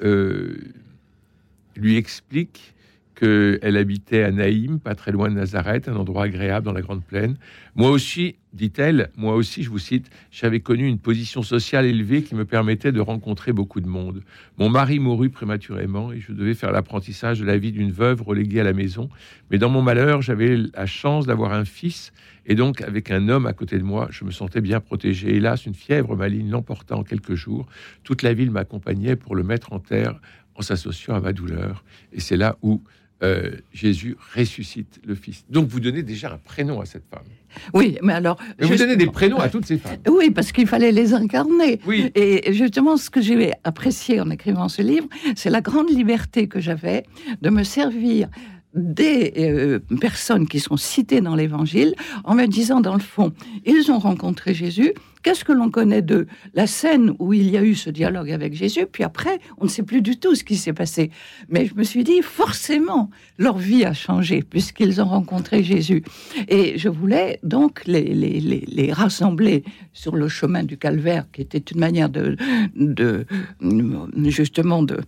lui 1.76 1.96
explique 1.96 2.73
qu'elle 3.14 3.76
habitait 3.76 4.22
à 4.22 4.30
Naïm, 4.30 4.80
pas 4.80 4.94
très 4.94 5.12
loin 5.12 5.28
de 5.28 5.34
Nazareth, 5.34 5.88
un 5.88 5.96
endroit 5.96 6.24
agréable 6.24 6.66
dans 6.66 6.72
la 6.72 6.82
Grande 6.82 7.04
Plaine. 7.04 7.36
Moi 7.76 7.90
aussi, 7.90 8.36
dit-elle, 8.52 9.10
moi 9.16 9.34
aussi, 9.34 9.62
je 9.62 9.70
vous 9.70 9.78
cite, 9.78 10.10
j'avais 10.30 10.60
connu 10.60 10.86
une 10.86 10.98
position 10.98 11.42
sociale 11.42 11.86
élevée 11.86 12.22
qui 12.22 12.34
me 12.34 12.44
permettait 12.44 12.92
de 12.92 13.00
rencontrer 13.00 13.52
beaucoup 13.52 13.80
de 13.80 13.88
monde. 13.88 14.22
Mon 14.58 14.68
mari 14.68 14.98
mourut 14.98 15.30
prématurément 15.30 16.12
et 16.12 16.20
je 16.20 16.32
devais 16.32 16.54
faire 16.54 16.72
l'apprentissage 16.72 17.40
de 17.40 17.44
la 17.44 17.56
vie 17.56 17.72
d'une 17.72 17.90
veuve 17.90 18.22
reléguée 18.22 18.60
à 18.60 18.64
la 18.64 18.72
maison. 18.72 19.08
Mais 19.50 19.58
dans 19.58 19.70
mon 19.70 19.82
malheur, 19.82 20.22
j'avais 20.22 20.56
la 20.56 20.86
chance 20.86 21.26
d'avoir 21.26 21.52
un 21.52 21.64
fils 21.64 22.12
et 22.46 22.54
donc 22.54 22.82
avec 22.82 23.10
un 23.10 23.28
homme 23.28 23.46
à 23.46 23.52
côté 23.52 23.78
de 23.78 23.84
moi, 23.84 24.08
je 24.10 24.24
me 24.24 24.30
sentais 24.30 24.60
bien 24.60 24.80
protégé. 24.80 25.36
Hélas, 25.36 25.66
une 25.66 25.74
fièvre 25.74 26.16
maligne 26.16 26.50
l'emporta 26.50 26.96
en 26.96 27.02
quelques 27.02 27.34
jours. 27.34 27.66
Toute 28.02 28.22
la 28.22 28.34
ville 28.34 28.50
m'accompagnait 28.50 29.16
pour 29.16 29.34
le 29.34 29.42
mettre 29.42 29.72
en 29.72 29.78
terre 29.78 30.20
en 30.54 30.62
s'associant 30.62 31.14
à 31.14 31.20
ma 31.20 31.32
douleur. 31.32 31.84
Et 32.12 32.20
c'est 32.20 32.36
là 32.36 32.56
où 32.62 32.82
euh, 33.24 33.50
Jésus 33.72 34.16
ressuscite 34.36 35.00
le 35.04 35.14
Fils. 35.14 35.44
Donc 35.48 35.68
vous 35.68 35.80
donnez 35.80 36.02
déjà 36.02 36.32
un 36.32 36.38
prénom 36.38 36.80
à 36.80 36.86
cette 36.86 37.04
femme. 37.10 37.24
Oui, 37.72 37.96
mais 38.02 38.12
alors... 38.12 38.36
vous 38.60 38.76
donnez 38.76 38.96
des 38.96 39.06
prénoms 39.06 39.38
à 39.38 39.48
toutes 39.48 39.66
ces 39.66 39.78
femmes. 39.78 39.96
Oui, 40.08 40.30
parce 40.30 40.52
qu'il 40.52 40.66
fallait 40.66 40.92
les 40.92 41.14
incarner. 41.14 41.80
Oui. 41.86 42.10
Et 42.14 42.52
justement, 42.52 42.96
ce 42.96 43.10
que 43.10 43.20
j'ai 43.20 43.52
apprécié 43.62 44.20
en 44.20 44.28
écrivant 44.30 44.68
ce 44.68 44.82
livre, 44.82 45.08
c'est 45.36 45.50
la 45.50 45.60
grande 45.60 45.90
liberté 45.90 46.48
que 46.48 46.60
j'avais 46.60 47.04
de 47.42 47.50
me 47.50 47.62
servir 47.62 48.28
des 48.74 49.32
euh, 49.38 49.78
personnes 50.00 50.48
qui 50.48 50.60
sont 50.60 50.76
citées 50.76 51.20
dans 51.20 51.36
l'Évangile 51.36 51.94
en 52.24 52.34
me 52.34 52.46
disant, 52.46 52.80
dans 52.80 52.94
le 52.94 53.00
fond, 53.00 53.32
ils 53.64 53.90
ont 53.90 53.98
rencontré 53.98 54.52
Jésus. 54.52 54.92
Qu'est-ce 55.24 55.42
que 55.42 55.52
l'on 55.52 55.70
connaît 55.70 56.02
d'eux 56.02 56.26
La 56.52 56.66
scène 56.66 57.14
où 57.18 57.32
il 57.32 57.48
y 57.48 57.56
a 57.56 57.62
eu 57.62 57.74
ce 57.74 57.88
dialogue 57.88 58.30
avec 58.30 58.52
Jésus, 58.52 58.84
puis 58.84 59.04
après, 59.04 59.40
on 59.56 59.64
ne 59.64 59.70
sait 59.70 59.82
plus 59.82 60.02
du 60.02 60.18
tout 60.18 60.34
ce 60.34 60.44
qui 60.44 60.54
s'est 60.54 60.74
passé. 60.74 61.10
Mais 61.48 61.64
je 61.64 61.74
me 61.74 61.82
suis 61.82 62.04
dit, 62.04 62.20
forcément, 62.20 63.08
leur 63.38 63.56
vie 63.56 63.86
a 63.86 63.94
changé 63.94 64.42
puisqu'ils 64.42 65.00
ont 65.00 65.06
rencontré 65.06 65.64
Jésus. 65.64 66.04
Et 66.48 66.76
je 66.76 66.90
voulais 66.90 67.40
donc 67.42 67.86
les, 67.86 68.02
les, 68.02 68.38
les, 68.38 68.92
rassembler 68.92 69.64
sur 69.94 70.14
le 70.14 70.28
chemin 70.28 70.62
du 70.62 70.76
calvaire, 70.76 71.24
qui 71.32 71.40
était 71.40 71.56
une 71.56 71.80
manière 71.80 72.10
de, 72.10 72.36
de 72.76 73.24
justement, 74.26 74.82
de 74.82 75.00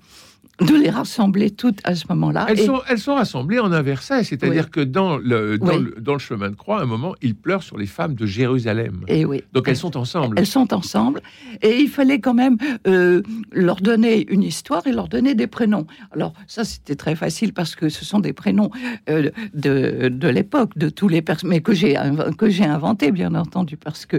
de 0.61 0.75
les 0.75 0.91
rassembler 0.91 1.50
toutes 1.50 1.81
à 1.85 1.94
ce 1.94 2.05
moment-là. 2.08 2.47
Elles, 2.49 2.58
sont, 2.58 2.81
elles 2.88 2.99
sont 2.99 3.14
rassemblées 3.14 3.58
en 3.58 3.73
un 3.73 3.82
verset, 3.82 4.25
c'est-à-dire 4.25 4.70
que 4.70 4.81
dans 4.81 5.19
le, 5.19 5.58
dans, 5.58 5.76
le, 5.76 5.94
dans, 6.00 6.14
le, 6.14 6.19
chemin 6.19 6.50
de 6.50 6.56
croix, 6.56 6.81
à 6.81 6.82
un 6.82 6.87
moment, 6.87 7.14
il 7.20 7.35
pleure 7.35 7.62
sur 7.62 7.76
les 7.76 7.87
femmes 7.87 8.14
de 8.14 8.25
Jérusalem. 8.26 9.00
Et 9.08 9.25
oui. 9.25 9.43
Donc 9.53 9.69
elles 9.69 9.76
sont 9.76 9.97
ensemble. 9.97 10.38
Elles 10.38 10.47
sont 10.47 10.73
ensemble. 10.73 11.20
Et 11.62 11.79
il 11.81 11.88
fallait 11.88 12.20
quand 12.20 12.35
même 12.35 12.56
euh, 12.87 13.23
leur 13.53 13.76
donner 13.76 14.26
une 14.31 14.43
histoire 14.43 14.87
et 14.87 14.93
leur 14.93 15.08
donner 15.08 15.35
des 15.35 15.47
prénoms. 15.47 15.87
Alors 16.12 16.32
ça, 16.47 16.64
c'était 16.64 16.97
très 16.97 17.17
facile 17.17 17.53
parce 17.53 17.75
que 17.75 17.88
ce 17.88 18.05
sont 18.05 18.20
des 18.20 18.32
prénoms 18.32 18.70
euh, 19.11 19.31
de, 19.53 20.08
de 20.08 20.29
l'époque, 20.29 20.76
de 20.76 20.88
tous 20.88 21.08
les 21.08 21.23
personnes, 21.23 21.50
mais 21.50 21.61
que 21.61 21.75
j'ai 21.75 21.97
que 22.38 22.49
j'ai 22.49 22.64
inventé, 22.64 23.11
bien 23.11 23.35
entendu, 23.35 23.76
parce 23.76 24.06
que 24.06 24.17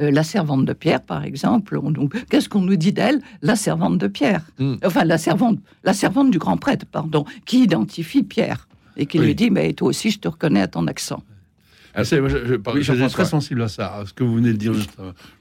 euh, 0.00 0.10
la 0.10 0.22
servante 0.22 0.64
de 0.64 0.72
Pierre, 0.72 1.02
par 1.02 1.24
exemple, 1.24 1.80
qu'est-ce 2.30 2.48
qu'on 2.48 2.62
nous 2.62 2.76
dit 2.76 2.92
d'elle? 2.92 3.20
La 3.42 3.56
servante 3.56 3.98
de 3.98 4.06
Pierre. 4.06 4.42
Hmm. 4.58 4.76
Enfin, 4.84 5.04
la 5.04 5.18
servante 5.18 5.58
la 5.84 5.94
servante 5.94 6.30
du 6.30 6.38
grand 6.38 6.56
prêtre, 6.56 6.86
pardon, 6.86 7.24
qui 7.46 7.62
identifie 7.62 8.22
Pierre 8.22 8.68
et 8.96 9.06
qui 9.06 9.18
lui 9.18 9.34
dit 9.34 9.50
Mais 9.50 9.72
toi 9.72 9.88
aussi, 9.88 10.10
je 10.10 10.18
te 10.18 10.28
reconnais 10.28 10.62
à 10.62 10.68
ton 10.68 10.86
accent. 10.86 11.22
Ah, 11.94 12.04
je, 12.04 12.82
suis 12.82 13.08
très 13.08 13.24
sensible 13.24 13.62
à 13.62 13.68
ça, 13.68 13.96
à 13.96 14.06
ce 14.06 14.12
que 14.12 14.22
vous 14.22 14.36
venez 14.36 14.52
de 14.52 14.58
dire. 14.58 14.72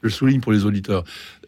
Je, 0.01 0.09
souligne 0.09 0.41
pour 0.41 0.51
les 0.51 0.65
auditeurs. 0.65 1.03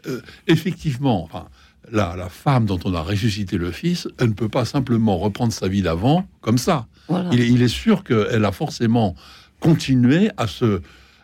Euh, 0.05 0.21
effectivement, 0.47 1.23
enfin, 1.23 1.45
la, 1.91 2.15
la, 2.15 2.29
femme 2.29 2.65
dont 2.65 2.79
on 2.85 2.93
a 2.93 3.01
ressuscité 3.01 3.57
le 3.57 3.71
fils, 3.71 4.07
elle 4.19 4.29
ne 4.29 4.33
peut 4.33 4.49
pas 4.49 4.65
simplement 4.65 5.17
reprendre 5.17 5.53
sa 5.53 5.67
vie 5.67 5.81
d'avant 5.81 6.27
comme 6.41 6.59
ça. 6.59 6.85
Il, 7.31 7.41
est, 7.41 7.47
il, 7.49 7.61
est, 7.61 7.67
sûr 7.67 8.03
qu'elle 8.03 8.45
a 8.45 8.51
forcément 8.51 9.15
continué 9.59 10.29
à 10.38 10.47
se 10.47 10.81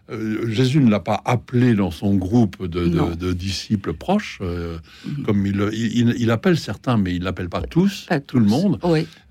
euh, 0.09 0.47
Jésus 0.49 0.79
ne 0.79 0.89
l'a 0.89 0.99
pas 0.99 1.21
appelé 1.25 1.75
dans 1.75 1.91
son 1.91 2.15
groupe 2.15 2.65
de, 2.65 3.33
disciples 3.33 3.93
proches, 3.93 4.39
euh, 4.41 4.77
mhm. 5.05 5.23
comme 5.23 5.45
il, 5.45 6.15
il, 6.17 6.31
appelle 6.31 6.57
certains, 6.57 6.97
mais 6.97 7.15
il 7.15 7.23
l'appelle 7.23 7.49
pas 7.49 7.61
tous, 7.61 8.07
tout 8.25 8.39
le 8.39 8.45
monde. 8.45 8.79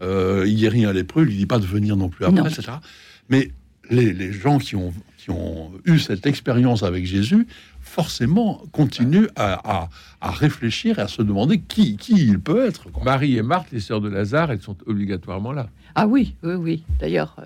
Euh, 0.03 0.45
il 0.47 0.55
n'y 0.57 0.67
a 0.67 0.71
rien 0.71 0.91
à 0.91 0.93
lépreux, 0.93 1.23
il 1.23 1.29
lui 1.29 1.37
dit 1.37 1.47
pas 1.47 1.59
de 1.59 1.67
venir 1.67 1.97
non 1.97 2.09
plus 2.09 2.25
après, 2.25 2.51
etc. 2.51 2.73
Mais 3.29 3.51
les, 3.91 4.33
gens 4.33 4.59
qui 4.59 4.77
ont, 4.77 4.93
qui 5.17 5.31
ont 5.31 5.73
eu 5.85 5.99
cette 5.99 6.27
expérience 6.27 6.83
avec 6.83 7.07
Jésus, 7.07 7.47
forcément, 7.81 8.63
continuent 8.73 9.29
à, 9.37 9.89
réfléchir 10.21 10.99
et 10.99 11.03
à 11.03 11.09
se 11.09 11.23
demander 11.23 11.61
qui, 11.61 11.97
qui 11.97 12.15
il 12.15 12.41
peut 12.41 12.67
être. 12.67 12.89
Marie 13.03 13.37
et 13.37 13.43
Marthe, 13.43 13.69
les 13.73 13.81
sœurs 13.81 14.01
de 14.01 14.09
Lazare, 14.09 14.51
elles 14.51 14.61
sont 14.61 14.77
obligatoirement 14.87 15.53
là. 15.53 15.69
Ah 15.95 16.07
oui, 16.07 16.35
oui, 16.43 16.55
oui. 16.55 16.83
D'ailleurs, 17.01 17.37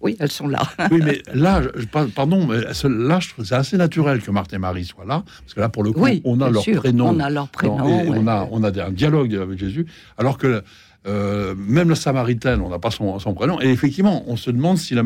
oui, 0.00 0.16
elles 0.18 0.30
sont 0.30 0.48
là. 0.48 0.62
oui, 0.90 1.00
mais 1.04 1.22
là, 1.34 1.62
je, 1.62 1.84
pardon, 1.86 2.46
mais 2.46 2.60
là, 2.60 3.18
c'est 3.44 3.54
assez 3.54 3.76
naturel 3.76 4.20
que 4.20 4.30
Marthe 4.30 4.52
et 4.52 4.58
Marie 4.58 4.84
soient 4.84 5.04
là, 5.04 5.22
parce 5.42 5.54
que 5.54 5.60
là, 5.60 5.68
pour 5.68 5.82
le 5.82 5.92
coup, 5.92 6.06
on 6.24 6.40
a 6.40 6.50
leur 6.50 6.64
prénom. 6.64 7.08
On 7.08 7.20
a 7.20 7.30
leur 7.30 7.48
prénom. 7.48 7.84
On 7.84 8.26
a, 8.26 8.48
on 8.50 8.62
a 8.62 8.84
un 8.84 8.90
dialogue 8.90 9.34
avec 9.34 9.58
Jésus, 9.58 9.86
alors 10.16 10.38
que 10.38 10.62
euh, 11.06 11.54
même 11.56 11.88
la 11.88 11.94
Samaritaine, 11.94 12.60
on 12.60 12.68
n'a 12.68 12.78
pas 12.78 12.90
son, 12.90 13.18
prénom. 13.34 13.60
Et 13.60 13.68
effectivement, 13.68 14.24
on 14.26 14.36
se 14.36 14.50
demande 14.50 14.78
si 14.78 14.94
la, 14.94 15.02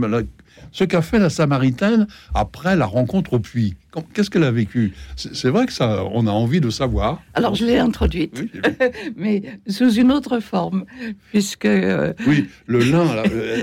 ce 0.73 0.85
qu'a 0.85 1.03
fait 1.03 1.19
la 1.19 1.31
Samaritaine 1.31 2.07
après 2.35 2.77
la 2.77 2.87
rencontre 2.87 3.35
au 3.35 3.39
puits. 3.39 3.77
Qu'est-ce 4.13 4.29
qu'elle 4.29 4.45
a 4.45 4.51
vécu? 4.51 4.93
C'est 5.15 5.51
vrai 5.51 5.67
que 5.67 5.73
ça, 5.73 6.05
on 6.13 6.27
a 6.27 6.31
envie 6.31 6.61
de 6.61 6.71
savoir. 6.71 7.23
Alors 7.35 7.55
je 7.55 7.65
l'ai 7.65 7.79
introduite, 7.79 8.43
mais 9.17 9.43
sous 9.69 9.93
une 9.93 10.11
autre 10.11 10.41
forme, 10.41 10.85
puisque 11.31 11.65
euh, 11.65 12.13
oui, 12.27 12.49
le 12.67 12.81
lin. 12.81 13.07
Euh, 13.31 13.63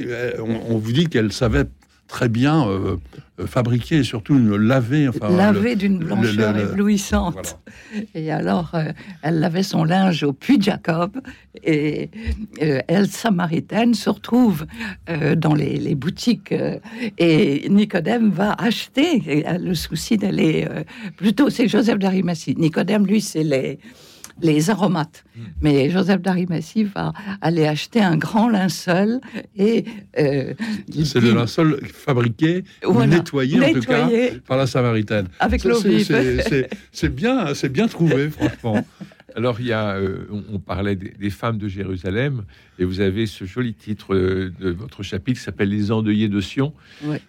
euh, 0.00 0.32
on, 0.68 0.76
vous 0.76 0.92
dit 0.92 1.06
qu'elle 1.06 1.32
savait 1.32 1.64
très 2.10 2.28
bien 2.28 2.68
euh, 2.68 2.96
euh, 3.38 3.46
fabriquer 3.46 3.98
et 3.98 4.02
surtout 4.02 4.34
une 4.34 4.56
laver. 4.56 5.08
Enfin, 5.08 5.30
laver 5.30 5.76
d'une 5.76 5.98
blancheur 5.98 6.58
éblouissante. 6.58 7.58
Et 8.14 8.30
alors, 8.32 8.72
euh, 8.74 8.92
elle 9.22 9.38
lavait 9.38 9.62
son 9.62 9.84
linge 9.84 10.24
au 10.24 10.32
puits 10.32 10.58
de 10.58 10.64
Jacob. 10.64 11.12
Et 11.64 12.10
elle, 12.58 13.06
samaritaine, 13.06 13.94
se 13.94 14.10
retrouve 14.10 14.66
dans 15.36 15.54
les, 15.54 15.94
boutiques. 15.94 16.54
et 17.18 17.68
Nicodème 17.68 18.30
va 18.30 18.52
acheter. 18.54 19.44
le 19.58 19.74
souci 19.74 20.16
d'aller. 20.16 20.66
plutôt, 21.16 21.50
c'est 21.50 21.68
Joseph 21.68 21.98
d'Arimathie. 21.98 22.54
Nicodème, 22.56 23.06
lui, 23.06 23.20
c'est 23.20 23.44
les 23.44 23.78
les 24.42 24.70
aromates. 24.70 25.24
Hmm. 25.36 25.40
Mais 25.60 25.90
Joseph 25.90 26.20
d'Arimathie 26.20 26.84
va 26.84 27.12
aller 27.40 27.66
acheter 27.66 28.00
un 28.00 28.16
grand 28.16 28.48
linceul 28.48 29.20
et 29.56 29.84
euh, 30.18 30.54
c'est 31.04 31.20
le 31.20 31.32
linceul 31.32 31.80
fabriqué, 31.86 32.64
nettoyé, 33.06 33.60
en 33.62 33.72
tout 33.72 33.80
cas 33.80 34.08
par 34.46 34.56
la 34.56 34.66
Samaritaine. 34.66 35.28
Avec 35.38 35.64
l'eau 35.64 35.78
C'est 36.92 37.14
bien, 37.14 37.54
c'est 37.54 37.70
bien 37.70 37.88
trouvé, 37.88 38.30
franchement. 38.30 38.84
Alors, 39.36 39.60
il 39.60 39.66
y 39.66 39.72
a, 39.72 39.96
euh, 39.96 40.26
on, 40.52 40.58
parlait 40.58 40.96
des, 40.96 41.30
femmes 41.30 41.58
de 41.58 41.68
Jérusalem, 41.68 42.44
et 42.78 42.84
vous 42.84 43.00
avez 43.00 43.26
ce 43.26 43.44
joli 43.44 43.74
titre 43.74 44.14
euh, 44.14 44.52
de 44.60 44.70
votre 44.70 45.02
chapitre 45.02 45.38
qui 45.38 45.44
s'appelle 45.44 45.68
Les 45.68 45.92
endeuillés 45.92 46.28
de 46.28 46.40
Sion, 46.40 46.72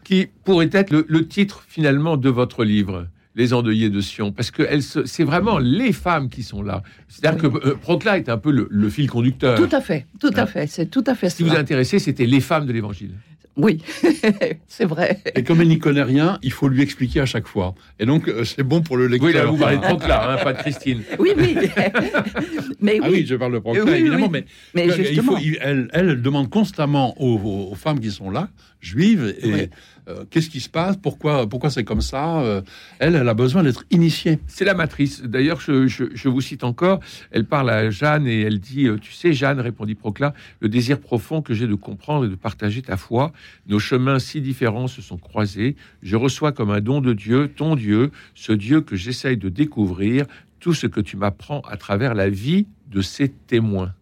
qui 0.04 0.28
pourrait 0.44 0.70
être 0.72 0.92
le, 0.92 1.28
titre 1.28 1.64
finalement 1.68 2.18
de 2.18 2.30
votre 2.30 2.64
livre. 2.64 3.08
Les 3.36 3.54
endeuillés 3.54 3.90
de 3.90 4.02
Sion, 4.02 4.32
parce 4.32 4.52
que 4.52 4.64
c'est 5.06 5.24
vraiment 5.24 5.58
les 5.58 5.94
femmes 5.94 6.30
qui 6.30 6.44
sont 6.44 6.62
là. 6.62 6.84
C'est-à-dire 7.08 7.50
que 7.50 7.68
euh, 7.68 7.76
Procla 7.76 8.18
est 8.18 8.28
un 8.28 8.38
peu 8.38 8.52
le, 8.52 8.90
fil 8.90 9.10
conducteur. 9.10 9.58
Tout 9.58 9.74
à 9.74 9.80
fait, 9.80 10.06
tout 10.20 10.32
à 10.36 10.42
hein 10.42 10.46
fait, 10.46 10.68
c'est 10.68 10.88
tout 10.88 11.04
à 11.08 11.16
fait. 11.16 11.30
Ce 11.30 11.38
qui 11.38 11.44
vous 11.44 11.56
intéressait, 11.56 12.00
c'était 12.00 12.26
les 12.26 12.42
femmes 12.42 12.66
de 12.66 12.74
l'Évangile. 12.74 13.12
Oui, 13.58 13.84
c'est 14.68 14.86
vrai. 14.86 15.20
Et 15.36 15.44
comme 15.44 15.62
il 15.62 15.68
n'y 15.68 15.78
connaît 15.78 16.04
rien, 16.04 16.40
il 16.42 16.54
faut 16.54 16.70
lui 16.70 16.82
expliquer 16.82 17.20
à 17.20 17.26
chaque 17.26 17.48
fois. 17.48 17.76
Et 18.00 18.06
donc, 18.06 18.30
euh, 18.30 18.46
c'est 18.46 18.64
bon 18.64 18.82
pour 18.82 18.96
le 18.96 19.08
lecteur. 19.08 19.28
Oui, 19.28 19.34
là, 19.34 19.46
vous 19.46 19.58
parlez 19.58 19.78
de 19.78 19.82
Procla, 19.82 20.32
hein, 20.32 20.38
pas 20.44 20.54
de 20.54 20.60
Christine. 20.60 21.02
Oui, 21.20 21.32
oui. 21.36 21.58
mais 22.80 23.00
ah 23.04 23.08
oui. 23.10 23.26
je 23.28 23.36
parle 23.36 23.54
de 23.54 23.60
Procla, 23.60 23.98
évidemment. 23.98 24.30
Mais, 24.30 24.46
mais 24.74 24.90
justement... 24.90 25.38
elle, 25.60 25.90
elle, 25.92 26.22
demande 26.22 26.50
constamment 26.50 27.14
aux, 27.22 27.76
femmes 27.76 28.00
qui 28.00 28.12
sont 28.12 28.30
là, 28.30 28.50
juives, 28.80 29.36
et 29.42 29.70
euh, 30.08 30.26
qu'est-ce 30.30 30.50
qui 30.50 30.60
se 30.60 30.70
passe? 30.70 30.98
Pourquoi, 30.98 31.48
pourquoi 31.48 31.70
c'est 31.70 31.84
comme 31.84 32.02
ça? 32.02 32.42
Euh, 32.42 32.62
Elle, 33.00 33.16
elle 33.16 33.28
a 33.28 33.34
besoin 33.34 33.64
d'être 33.64 33.86
initiée. 33.92 34.40
C'est 34.48 34.66
la 34.66 34.74
matrice. 34.74 35.22
D'ailleurs, 35.22 35.60
je, 35.60 36.28
vous 36.28 36.42
cite 36.42 36.64
encore. 36.64 37.00
Elle 37.32 37.46
parle 37.46 37.70
à 37.70 37.90
Jeanne 37.90 38.28
et 38.28 38.42
elle 38.42 38.60
dit 38.60 38.88
euh, 38.88 38.98
Tu 38.98 39.12
sais, 39.12 39.34
Jeanne, 39.34 39.60
répondit 39.60 39.96
Procla, 39.96 40.34
le 40.60 40.70
désir 40.70 41.00
profond 41.00 41.42
que 41.42 41.54
j'ai 41.54 41.68
de 41.68 41.76
comprendre 41.76 42.26
et 42.26 42.30
de 42.30 42.36
partager 42.36 42.82
ta 42.82 42.98
foi. 42.98 43.32
Nos 43.68 43.80
chemins 43.80 44.20
si 44.20 44.42
différents 44.42 44.88
se 44.88 45.02
sont 45.02 45.18
croisés. 45.18 45.76
Je 46.02 46.16
reçois 46.16 46.52
comme 46.52 46.72
un 46.72 46.82
don 46.82 47.02
de 47.02 47.14
Dieu, 47.14 47.50
ton 47.56 47.76
Dieu, 47.76 48.12
ce 48.34 48.52
Dieu 48.54 48.82
que 48.82 48.96
j'essaye 48.96 49.38
de 49.38 49.50
découvrir, 49.50 50.26
tout 50.60 50.74
ce 50.74 50.88
que 50.88 51.02
tu 51.02 51.18
m'apprends 51.18 51.62
à 51.62 51.78
travers 51.78 52.14
la 52.14 52.30
vie 52.30 52.68
de 52.88 53.02
ces 53.02 53.30
témoins. 53.30 53.94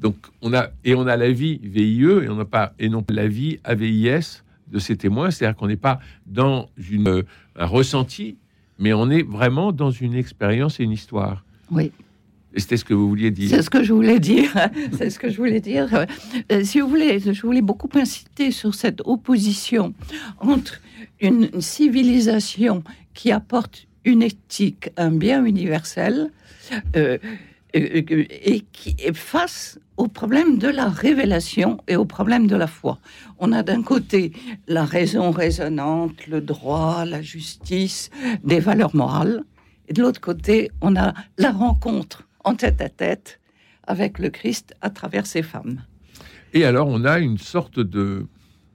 Donc, 0.00 0.16
on 0.40 0.54
a, 0.54 0.70
et 0.84 0.94
on 0.94 1.06
a 1.06 1.16
la 1.16 1.30
vie 1.30 1.60
VIE 1.62 2.04
et 2.04 2.28
on 2.30 2.36
n'a 2.36 2.46
pas, 2.46 2.72
et 2.78 2.88
non 2.88 3.04
la 3.10 3.28
vie 3.28 3.60
AVIS 3.64 4.42
de 4.70 4.78
ces 4.78 4.96
témoins, 4.96 5.30
c'est-à-dire 5.30 5.56
qu'on 5.56 5.68
n'est 5.68 5.76
pas 5.76 6.00
dans 6.26 6.68
une, 6.90 7.24
un 7.56 7.66
ressenti, 7.66 8.38
mais 8.78 8.92
on 8.92 9.10
est 9.10 9.22
vraiment 9.22 9.72
dans 9.72 9.90
une 9.90 10.14
expérience 10.14 10.80
et 10.80 10.84
une 10.84 10.92
histoire. 10.92 11.44
Oui. 11.70 11.92
Et 12.52 12.60
c'était 12.60 12.76
ce 12.76 12.84
que 12.84 12.94
vous 12.94 13.08
vouliez 13.08 13.30
dire. 13.30 13.50
C'est 13.50 13.62
ce 13.62 13.70
que 13.70 13.84
je 13.84 13.92
voulais 13.92 14.18
dire. 14.18 14.52
C'est 14.98 15.10
ce 15.10 15.18
que 15.18 15.30
je 15.30 15.36
voulais 15.36 15.60
dire. 15.60 16.06
Euh, 16.50 16.64
si 16.64 16.80
vous 16.80 16.88
voulez, 16.88 17.20
je 17.20 17.42
voulais 17.42 17.62
beaucoup 17.62 17.88
inciter 17.94 18.50
sur 18.50 18.74
cette 18.74 19.02
opposition 19.04 19.94
entre 20.40 20.80
une 21.20 21.60
civilisation 21.60 22.82
qui 23.14 23.30
apporte 23.30 23.86
une 24.04 24.22
éthique, 24.22 24.90
un 24.96 25.12
bien 25.12 25.44
universel, 25.44 26.30
euh, 26.96 27.18
et 27.72 28.60
qui 28.72 28.96
est 28.98 29.16
face 29.16 29.78
au 29.96 30.08
problème 30.08 30.58
de 30.58 30.68
la 30.68 30.88
révélation 30.88 31.78
et 31.86 31.96
au 31.96 32.04
problème 32.04 32.46
de 32.46 32.56
la 32.56 32.66
foi. 32.66 32.98
On 33.38 33.52
a 33.52 33.62
d'un 33.62 33.82
côté 33.82 34.32
la 34.66 34.84
raison 34.84 35.30
raisonnante, 35.30 36.26
le 36.26 36.40
droit, 36.40 37.04
la 37.04 37.22
justice, 37.22 38.10
des 38.42 38.60
valeurs 38.60 38.96
morales, 38.96 39.44
et 39.88 39.92
de 39.92 40.02
l'autre 40.02 40.20
côté, 40.20 40.70
on 40.80 40.96
a 40.96 41.14
la 41.36 41.50
rencontre 41.50 42.26
en 42.44 42.54
tête 42.54 42.80
à 42.80 42.88
tête 42.88 43.40
avec 43.86 44.18
le 44.18 44.30
Christ 44.30 44.74
à 44.80 44.90
travers 44.90 45.26
ses 45.26 45.42
femmes. 45.42 45.82
Et 46.54 46.64
alors, 46.64 46.88
on 46.88 47.04
a 47.04 47.18
une 47.18 47.38
sorte 47.38 47.80
de 47.80 48.26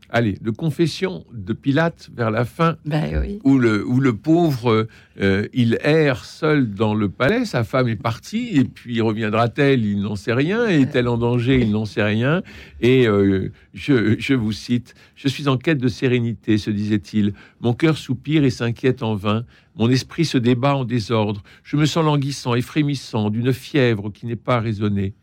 allez, 0.10 0.38
de 0.42 0.52
confession 0.52 1.26
de 1.34 1.54
Pilate 1.54 2.10
vers 2.16 2.32
la 2.32 2.46
fin, 2.46 2.78
ben 2.86 3.40
où, 3.44 3.58
le, 3.58 3.86
où 3.86 4.00
le 4.00 4.16
pauvre, 4.16 4.88
euh, 5.22 5.48
il 5.54 5.78
erre 5.84 6.26
seul 6.26 6.74
dans 6.74 6.94
le 6.94 7.10
palais, 7.10 7.46
sa 7.46 7.64
femme 7.64 7.88
est 7.88 7.96
partie, 7.96 8.58
et 8.58 8.66
puis 8.66 9.02
reviendra-t-elle 9.02 9.86
Il 9.86 10.02
n'en 10.02 10.16
sait 10.16 10.34
rien. 10.34 10.68
Est-elle 10.68 11.08
en 11.08 11.18
danger 11.18 11.60
Il 11.62 11.72
n'en 11.72 11.86
sait 11.86 12.04
rien. 12.04 12.44
Et 12.82 13.08
euh, 13.08 13.52
je, 13.74 14.16
je, 14.20 14.34
vous 14.34 14.52
cite, 14.52 14.96
Je 15.16 15.28
suis 15.28 15.48
en 15.48 15.58
quête 15.58 15.80
de 15.80 15.88
sérénité, 15.88 16.58
se 16.58 16.72
disait-il. 16.72 17.34
Mon 17.62 17.74
cœur 17.74 17.98
soupire 17.98 18.44
et 18.44 18.50
s'inquiète 18.50 19.04
en 19.04 19.16
vain. 19.16 19.46
Mon 19.78 19.90
esprit 19.90 20.26
se 20.26 20.38
débat 20.38 20.76
en 20.76 20.86
désordre. 20.86 21.44
Je 21.64 21.76
me 21.78 21.86
sens 21.86 22.06
languissant 22.06 22.56
et 22.56 22.62
frémissant 22.62 23.30
d'une 23.30 23.52
fièvre 23.54 24.10
qui 24.12 24.26
n'est 24.26 24.36
pas 24.36 24.60
raisonnée. 24.60 25.14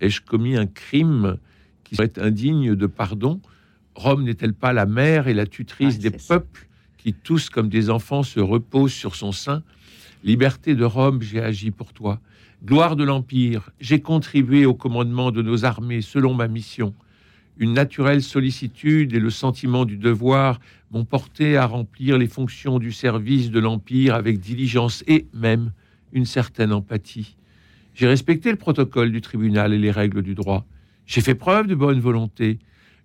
Ai-je 0.00 0.20
commis 0.20 0.56
un 0.56 0.66
crime 0.66 1.38
qui 1.84 1.96
serait 1.96 2.12
indigne 2.18 2.74
de 2.74 2.86
pardon? 2.86 3.40
Rome 3.94 4.24
n'est-elle 4.24 4.54
pas 4.54 4.72
la 4.72 4.86
mère 4.86 5.28
et 5.28 5.34
la 5.34 5.46
tutrice 5.46 5.98
des 5.98 6.10
peuples 6.10 6.66
qui 6.98 7.12
tous 7.12 7.50
comme 7.50 7.68
des 7.68 7.90
enfants 7.90 8.22
se 8.22 8.40
reposent 8.40 8.92
sur 8.92 9.14
son 9.14 9.32
sein? 9.32 9.62
Liberté 10.24 10.74
de 10.74 10.84
Rome, 10.84 11.22
j'ai 11.22 11.40
agi 11.40 11.70
pour 11.70 11.92
toi. 11.92 12.20
Gloire 12.64 12.96
de 12.96 13.04
l'Empire, 13.04 13.70
j'ai 13.78 14.00
contribué 14.00 14.64
au 14.64 14.74
commandement 14.74 15.30
de 15.30 15.42
nos 15.42 15.64
armées 15.64 16.00
selon 16.00 16.34
ma 16.34 16.48
mission. 16.48 16.94
Une 17.58 17.74
naturelle 17.74 18.22
sollicitude 18.22 19.14
et 19.14 19.20
le 19.20 19.30
sentiment 19.30 19.84
du 19.84 19.96
devoir 19.96 20.60
m'ont 20.90 21.04
porté 21.04 21.56
à 21.56 21.66
remplir 21.66 22.18
les 22.18 22.26
fonctions 22.26 22.78
du 22.78 22.90
service 22.90 23.50
de 23.50 23.60
l'Empire 23.60 24.14
avec 24.14 24.40
diligence 24.40 25.04
et 25.06 25.26
même 25.34 25.72
une 26.12 26.24
certaine 26.24 26.72
empathie. 26.72 27.36
J'ai 27.94 28.08
respecté 28.08 28.50
le 28.50 28.56
protocole 28.56 29.12
du 29.12 29.20
tribunal 29.20 29.72
et 29.72 29.78
les 29.78 29.90
règles 29.92 30.22
du 30.22 30.34
droit. 30.34 30.64
J'ai 31.06 31.20
fait 31.20 31.34
preuve 31.34 31.66
de 31.68 31.74
bonne 31.74 32.00
volonté. 32.00 32.58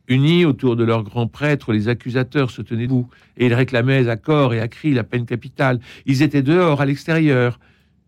Unis 0.10 0.44
autour 0.44 0.76
de 0.76 0.84
leur 0.84 1.04
grand 1.04 1.28
prêtre, 1.28 1.72
les 1.72 1.88
accusateurs 1.88 2.50
se 2.50 2.64
tenaient 2.64 2.88
debout 2.88 3.08
et 3.38 3.46
ils 3.46 3.54
réclamaient 3.54 4.10
à 4.10 4.18
corps 4.18 4.56
et 4.56 4.60
à 4.60 4.68
cri 4.68 4.92
la 4.94 5.04
peine 5.04 5.28
capitale. 5.28 5.80
Ils 6.08 6.24
étaient 6.24 6.42
dehors, 6.42 6.82
à 6.82 6.86
l'extérieur. 6.88 7.60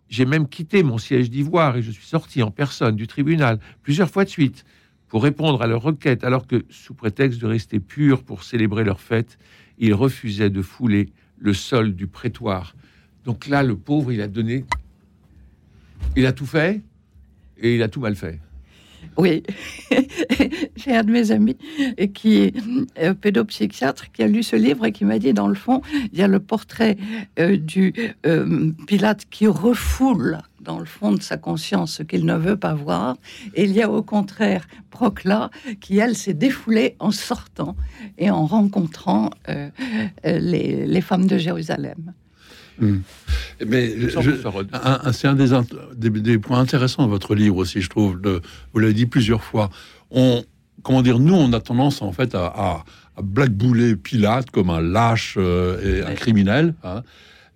J'ai 0.10 0.26
même 0.26 0.50
quitté 0.50 0.82
mon 0.82 0.98
siège 0.98 1.30
d'ivoire 1.30 1.78
et 1.78 1.84
je 1.84 1.92
suis 1.92 2.06
sorti 2.06 2.42
en 2.42 2.50
personne 2.50 2.96
du 2.96 3.06
tribunal 3.06 3.60
plusieurs 3.84 4.10
fois 4.10 4.26
de 4.26 4.30
suite 4.30 4.66
pour 5.10 5.22
répondre 5.22 5.62
à 5.62 5.68
leurs 5.68 5.84
requêtes, 5.84 6.24
alors 6.24 6.48
que, 6.48 6.66
sous 6.70 6.94
prétexte 6.96 7.40
de 7.40 7.46
rester 7.46 7.80
purs 7.80 8.24
pour 8.24 8.44
célébrer 8.44 8.84
leur 8.84 9.00
fête, 9.00 9.38
ils 9.78 9.94
refusaient 9.94 10.50
de 10.50 10.62
fouler 10.62 11.10
le 11.38 11.54
sol 11.54 11.94
du 11.94 12.08
prétoire. 12.08 12.76
Donc 13.26 13.48
là, 13.48 13.62
le 13.62 13.76
pauvre, 13.76 14.12
il 14.12 14.22
a 14.22 14.28
donné, 14.28 14.66
il 16.16 16.26
a 16.26 16.34
tout 16.34 16.46
fait 16.46 16.82
et 17.58 17.76
il 17.76 17.84
a 17.84 17.90
tout 17.90 18.00
mal 18.00 18.16
fait. 18.16 18.40
Oui, 19.18 19.44
j'ai 20.76 20.96
un 20.96 21.04
de 21.04 21.12
mes 21.12 21.32
amis 21.32 21.58
qui 22.14 22.38
est 22.38 22.54
euh, 23.00 23.14
pédopsychiatre 23.14 24.12
qui 24.12 24.24
a 24.24 24.28
lu 24.28 24.42
ce 24.42 24.56
livre 24.56 24.86
et 24.86 24.92
qui 24.92 25.06
m'a 25.06 25.20
dit 25.20 25.34
dans 25.34 25.48
le 25.48 25.56
fond, 25.56 25.82
il 26.14 26.20
y 26.20 26.22
a 26.22 26.28
le 26.28 26.40
portrait 26.40 26.98
euh, 27.40 27.58
du 27.58 27.94
euh, 28.26 28.72
Pilate 28.88 29.26
qui 29.30 29.48
refoule 29.48 30.40
dans 30.62 30.80
le 30.80 30.86
fond 30.86 31.12
de 31.12 31.22
sa 31.22 31.38
conscience 31.38 31.96
ce 31.96 32.04
qu'il 32.04 32.26
ne 32.26 32.36
veut 32.36 32.56
pas 32.56 32.76
voir, 32.76 33.18
et 33.56 33.64
il 33.64 33.72
y 33.72 33.82
a 33.82 33.90
au 33.90 34.04
contraire 34.04 34.68
Procla 34.92 35.50
qui, 35.80 35.98
elle, 35.98 36.16
s'est 36.16 36.36
défoulée 36.36 36.96
en 37.00 37.12
sortant 37.12 37.76
et 38.20 38.30
en 38.30 38.46
rencontrant 38.46 39.32
les 40.24 41.02
femmes 41.02 41.26
de 41.26 41.40
Jérusalem. 41.40 42.14
Hmm. 42.80 43.00
Mais 43.68 43.94
c'est 45.12 45.28
un 45.28 45.36
des, 45.36 46.10
des, 46.10 46.40
points 46.40 46.60
intéressants 46.60 47.06
de 47.06 47.10
votre 47.10 47.36
livre 47.36 47.58
aussi, 47.58 47.82
je 47.82 47.90
trouve. 47.90 48.20
vous 48.74 48.80
l'avez 48.80 48.94
dit 48.94 49.06
plusieurs 49.06 49.44
fois. 49.44 49.70
On, 50.10 50.44
comment 50.84 51.02
dire, 51.02 51.20
nous, 51.20 51.34
on 51.34 51.52
a 51.54 51.60
tendance 51.60 52.02
en 52.02 52.12
fait 52.12 52.36
à, 52.36 52.46
à, 52.46 52.84
blackbouler 53.22 53.96
Pilate 53.96 54.50
comme 54.52 54.70
un 54.70 54.82
lâche 54.82 55.36
euh, 55.38 56.02
et 56.02 56.06
un 56.06 56.16
criminel. 56.16 56.74
Hein. 56.84 57.04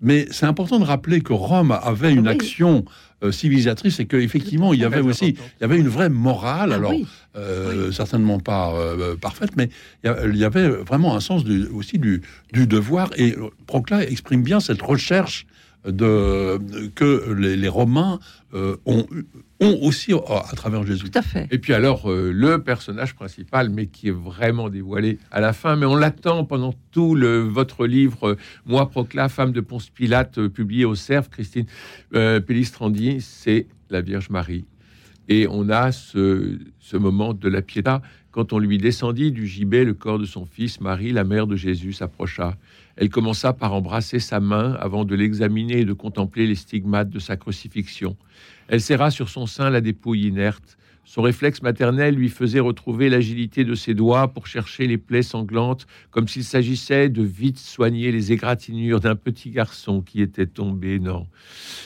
Mais 0.01 0.27
c'est 0.29 0.45
important 0.45 0.79
de 0.79 0.85
rappeler 0.85 1.21
que 1.21 1.33
Rome 1.33 1.71
avait 1.71 2.13
une 2.13 2.27
action 2.27 2.85
euh, 3.23 3.31
civilisatrice 3.31 3.99
et 3.99 4.05
qu'effectivement, 4.05 4.73
il 4.73 4.81
y 4.81 4.83
avait 4.83 4.99
aussi 4.99 5.29
il 5.29 5.61
y 5.61 5.63
avait 5.63 5.77
une 5.77 5.87
vraie 5.87 6.09
morale, 6.09 6.71
ah 6.73 6.75
alors 6.75 6.93
euh, 7.37 7.91
certainement 7.91 8.39
pas 8.39 8.73
euh, 8.73 9.15
parfaite, 9.15 9.51
mais 9.55 9.69
il 10.03 10.35
y 10.35 10.43
avait 10.43 10.67
vraiment 10.67 11.15
un 11.15 11.21
sens 11.21 11.43
aussi 11.73 11.97
du, 11.97 12.21
du, 12.51 12.67
devoir. 12.67 13.09
Et 13.17 13.35
Procla 13.67 14.03
exprime 14.03 14.43
bien 14.43 14.59
cette 14.59 14.81
recherche 14.81 15.47
de, 15.85 16.59
que 16.95 17.31
les, 17.33 17.67
Romains 17.67 18.19
euh, 18.53 18.77
ont, 18.85 19.05
ont 19.59 19.77
aussi 19.81 20.13
à 20.13 20.55
travers 20.55 20.85
Jésus. 20.85 21.09
Tout 21.09 21.19
à 21.19 21.21
fait. 21.21 21.47
Et 21.51 21.57
puis 21.57 21.73
alors, 21.73 22.09
euh, 22.09 22.31
le 22.31 22.61
personnage 22.61 23.15
principal, 23.15 23.69
mais 23.69 23.87
qui 23.87 24.09
est 24.09 24.15
vraiment 24.15 24.69
dévoilé 24.69 25.19
à 25.31 25.39
la 25.39 25.53
fin, 25.53 25.75
mais 25.75 25.85
on 25.85 25.95
l'attend 25.95 26.45
pendant 26.45 26.73
tout 26.91 27.15
le, 27.15 27.39
votre 27.39 27.85
livre, 27.85 28.29
euh, 28.29 28.37
Moi, 28.65 28.89
Procla, 28.89 29.29
femme 29.29 29.51
de 29.51 29.61
Ponce 29.61 29.89
Pilate, 29.89 30.47
publié 30.47 30.85
au 30.85 30.95
Cerf, 30.95 31.29
Christine 31.29 31.65
Pellistrandi, 32.11 33.21
c'est 33.21 33.67
la 33.89 34.01
Vierge 34.01 34.29
Marie. 34.29 34.65
Et 35.27 35.47
on 35.49 35.69
a 35.69 35.91
ce, 35.91 36.59
moment 36.93 37.33
de 37.33 37.49
la 37.49 37.61
piéta. 37.61 38.01
Quand 38.31 38.53
on 38.53 38.59
lui 38.59 38.77
descendit 38.77 39.31
du 39.31 39.47
gibet 39.47 39.85
le 39.85 39.93
corps 39.93 40.19
de 40.19 40.25
son 40.25 40.45
fils, 40.45 40.81
Marie, 40.81 41.11
la 41.11 41.23
mère 41.23 41.47
de 41.47 41.55
Jésus, 41.55 41.93
s'approcha. 41.93 42.57
Elle 42.97 43.09
commença 43.09 43.53
par 43.53 43.73
embrasser 43.73 44.19
sa 44.19 44.39
main 44.39 44.73
avant 44.73 45.05
de 45.05 45.15
l'examiner 45.15 45.79
et 45.79 45.85
de 45.85 45.93
contempler 45.93 46.45
les 46.45 46.55
stigmates 46.55 47.09
de 47.09 47.19
sa 47.19 47.37
crucifixion. 47.37 48.15
Elle 48.67 48.81
serra 48.81 49.09
sur 49.09 49.29
son 49.29 49.45
sein 49.45 49.69
la 49.69 49.81
dépouille 49.81 50.27
inerte. 50.27 50.77
Son 51.05 51.21
réflexe 51.21 51.61
maternel 51.61 52.15
lui 52.15 52.29
faisait 52.29 52.59
retrouver 52.59 53.09
l'agilité 53.09 53.63
de 53.63 53.75
ses 53.75 53.93
doigts 53.93 54.27
pour 54.27 54.47
chercher 54.47 54.87
les 54.87 54.97
plaies 54.97 55.21
sanglantes, 55.21 55.85
comme 56.09 56.27
s'il 56.27 56.43
s'agissait 56.43 57.09
de 57.09 57.21
vite 57.21 57.59
soigner 57.59 58.11
les 58.11 58.31
égratignures 58.31 58.99
d'un 58.99 59.15
petit 59.15 59.51
garçon 59.51 60.01
qui 60.01 60.21
était 60.21 60.47
tombé. 60.47 60.99
Non, 60.99 61.27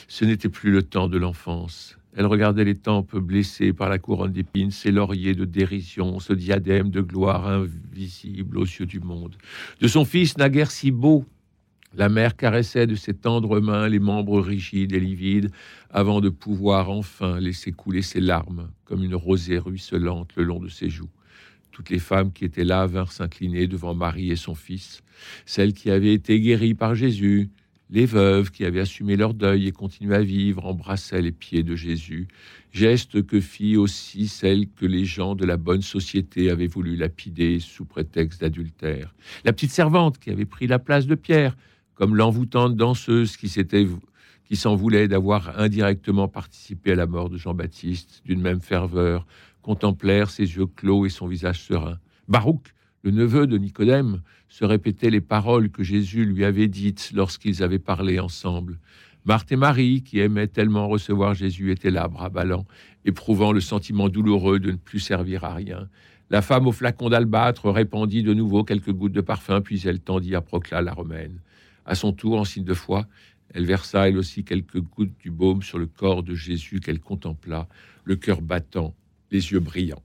ce 0.08 0.24
n'était 0.24 0.48
plus 0.48 0.70
le 0.70 0.82
temps 0.82 1.08
de 1.08 1.18
l'enfance. 1.18 1.99
Elle 2.16 2.26
regardait 2.26 2.64
les 2.64 2.74
tempes 2.74 3.16
blessées 3.16 3.72
par 3.72 3.88
la 3.88 3.98
couronne 3.98 4.32
d'épines, 4.32 4.72
ces 4.72 4.90
lauriers 4.90 5.34
de 5.34 5.44
dérision, 5.44 6.18
ce 6.18 6.32
diadème 6.32 6.90
de 6.90 7.00
gloire 7.00 7.46
invisible 7.46 8.58
aux 8.58 8.64
yeux 8.64 8.86
du 8.86 9.00
monde. 9.00 9.36
De 9.80 9.86
son 9.86 10.04
fils 10.04 10.36
naguère 10.36 10.70
si 10.70 10.90
beau, 10.90 11.24
la 11.94 12.08
mère 12.08 12.36
caressait 12.36 12.86
de 12.86 12.94
ses 12.94 13.14
tendres 13.14 13.60
mains 13.60 13.88
les 13.88 13.98
membres 13.98 14.40
rigides 14.40 14.92
et 14.92 15.00
livides 15.00 15.50
avant 15.90 16.20
de 16.20 16.28
pouvoir 16.28 16.90
enfin 16.90 17.40
laisser 17.40 17.72
couler 17.72 18.02
ses 18.02 18.20
larmes 18.20 18.70
comme 18.84 19.02
une 19.02 19.16
rosée 19.16 19.58
ruisselante 19.58 20.30
le 20.36 20.44
long 20.44 20.60
de 20.60 20.68
ses 20.68 20.88
joues. 20.88 21.10
Toutes 21.72 21.90
les 21.90 21.98
femmes 21.98 22.32
qui 22.32 22.44
étaient 22.44 22.64
là 22.64 22.86
vinrent 22.86 23.12
s'incliner 23.12 23.66
devant 23.66 23.94
Marie 23.94 24.30
et 24.30 24.36
son 24.36 24.54
fils, 24.54 25.02
celles 25.46 25.72
qui 25.72 25.90
avaient 25.90 26.14
été 26.14 26.40
guéries 26.40 26.74
par 26.74 26.94
Jésus, 26.94 27.50
les 27.90 28.06
veuves 28.06 28.50
qui 28.50 28.64
avaient 28.64 28.80
assumé 28.80 29.16
leur 29.16 29.34
deuil 29.34 29.66
et 29.66 29.72
continuaient 29.72 30.16
à 30.16 30.22
vivre 30.22 30.64
embrassaient 30.66 31.22
les 31.22 31.32
pieds 31.32 31.62
de 31.62 31.74
Jésus, 31.74 32.28
geste 32.72 33.26
que 33.26 33.40
fit 33.40 33.76
aussi 33.76 34.28
celle 34.28 34.68
que 34.68 34.86
les 34.86 35.04
gens 35.04 35.34
de 35.34 35.44
la 35.44 35.56
bonne 35.56 35.82
société 35.82 36.50
avaient 36.50 36.68
voulu 36.68 36.96
lapider 36.96 37.58
sous 37.58 37.84
prétexte 37.84 38.40
d'adultère. 38.40 39.14
La 39.44 39.52
petite 39.52 39.72
servante 39.72 40.18
qui 40.18 40.30
avait 40.30 40.44
pris 40.44 40.66
la 40.66 40.78
place 40.78 41.06
de 41.06 41.14
Pierre 41.14 41.56
comme 41.94 42.16
l'envoûtante 42.16 42.76
danseuse 42.76 43.36
qui 43.36 43.48
s'était 43.48 43.86
qui 44.44 44.56
s'en 44.56 44.74
voulait 44.74 45.06
d'avoir 45.06 45.60
indirectement 45.60 46.26
participé 46.26 46.92
à 46.92 46.96
la 46.96 47.06
mort 47.06 47.30
de 47.30 47.36
Jean-Baptiste, 47.36 48.22
d'une 48.24 48.40
même 48.40 48.60
ferveur, 48.60 49.24
contemplèrent 49.62 50.30
ses 50.30 50.56
yeux 50.56 50.66
clos 50.66 51.06
et 51.06 51.08
son 51.08 51.28
visage 51.28 51.60
serein. 51.60 51.98
Baruch, 52.26 52.74
le 53.02 53.10
neveu 53.10 53.46
de 53.46 53.56
Nicodème, 53.56 54.20
se 54.48 54.64
répétait 54.64 55.10
les 55.10 55.20
paroles 55.20 55.70
que 55.70 55.82
Jésus 55.82 56.24
lui 56.24 56.44
avait 56.44 56.68
dites 56.68 57.12
lorsqu'ils 57.14 57.62
avaient 57.62 57.78
parlé 57.78 58.20
ensemble. 58.20 58.78
Marthe 59.24 59.52
et 59.52 59.56
Marie, 59.56 60.02
qui 60.02 60.18
aimaient 60.18 60.48
tellement 60.48 60.88
recevoir 60.88 61.34
Jésus, 61.34 61.70
étaient 61.70 61.90
là, 61.90 62.08
bras 62.08 62.30
ballants, 62.30 62.66
éprouvant 63.04 63.52
le 63.52 63.60
sentiment 63.60 64.08
douloureux 64.08 64.58
de 64.58 64.72
ne 64.72 64.76
plus 64.76 65.00
servir 65.00 65.44
à 65.44 65.54
rien. 65.54 65.88
La 66.30 66.42
femme 66.42 66.66
au 66.66 66.72
flacon 66.72 67.08
d'albâtre 67.08 67.70
répandit 67.70 68.22
de 68.22 68.34
nouveau 68.34 68.64
quelques 68.64 68.92
gouttes 68.92 69.12
de 69.12 69.20
parfum, 69.20 69.60
puis 69.60 69.82
elle 69.84 70.00
tendit 70.00 70.34
à 70.34 70.40
Procla 70.40 70.80
la 70.80 70.92
romaine. 70.92 71.40
À 71.84 71.94
son 71.94 72.12
tour, 72.12 72.38
en 72.38 72.44
signe 72.44 72.64
de 72.64 72.74
foi, 72.74 73.06
elle 73.52 73.66
versa 73.66 74.08
elle 74.08 74.16
aussi 74.16 74.44
quelques 74.44 74.80
gouttes 74.80 75.18
du 75.18 75.30
baume 75.30 75.62
sur 75.62 75.78
le 75.78 75.86
corps 75.86 76.22
de 76.22 76.34
Jésus 76.34 76.80
qu'elle 76.80 77.00
contempla, 77.00 77.68
le 78.04 78.16
cœur 78.16 78.42
battant, 78.42 78.94
les 79.30 79.52
yeux 79.52 79.60
brillants. 79.60 80.02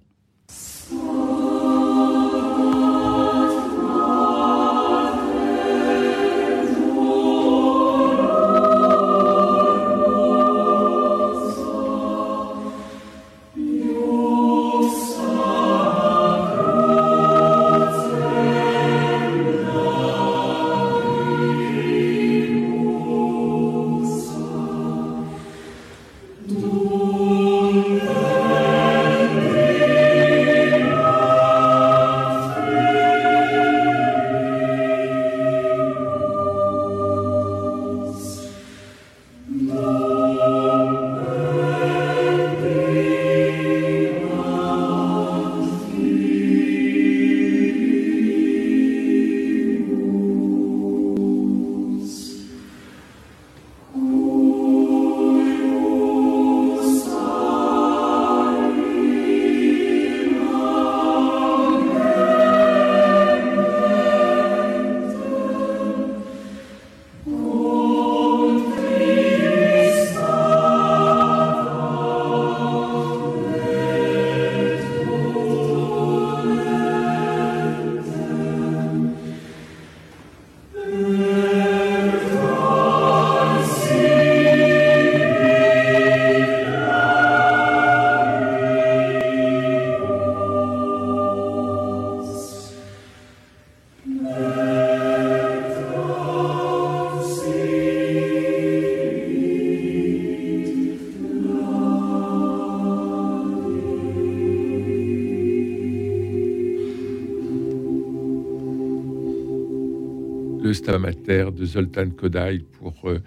De 110.81 111.65
Zoltan 111.65 112.09
Kodaï 112.09 112.59
pour 112.59 112.93
euh, 113.05 113.21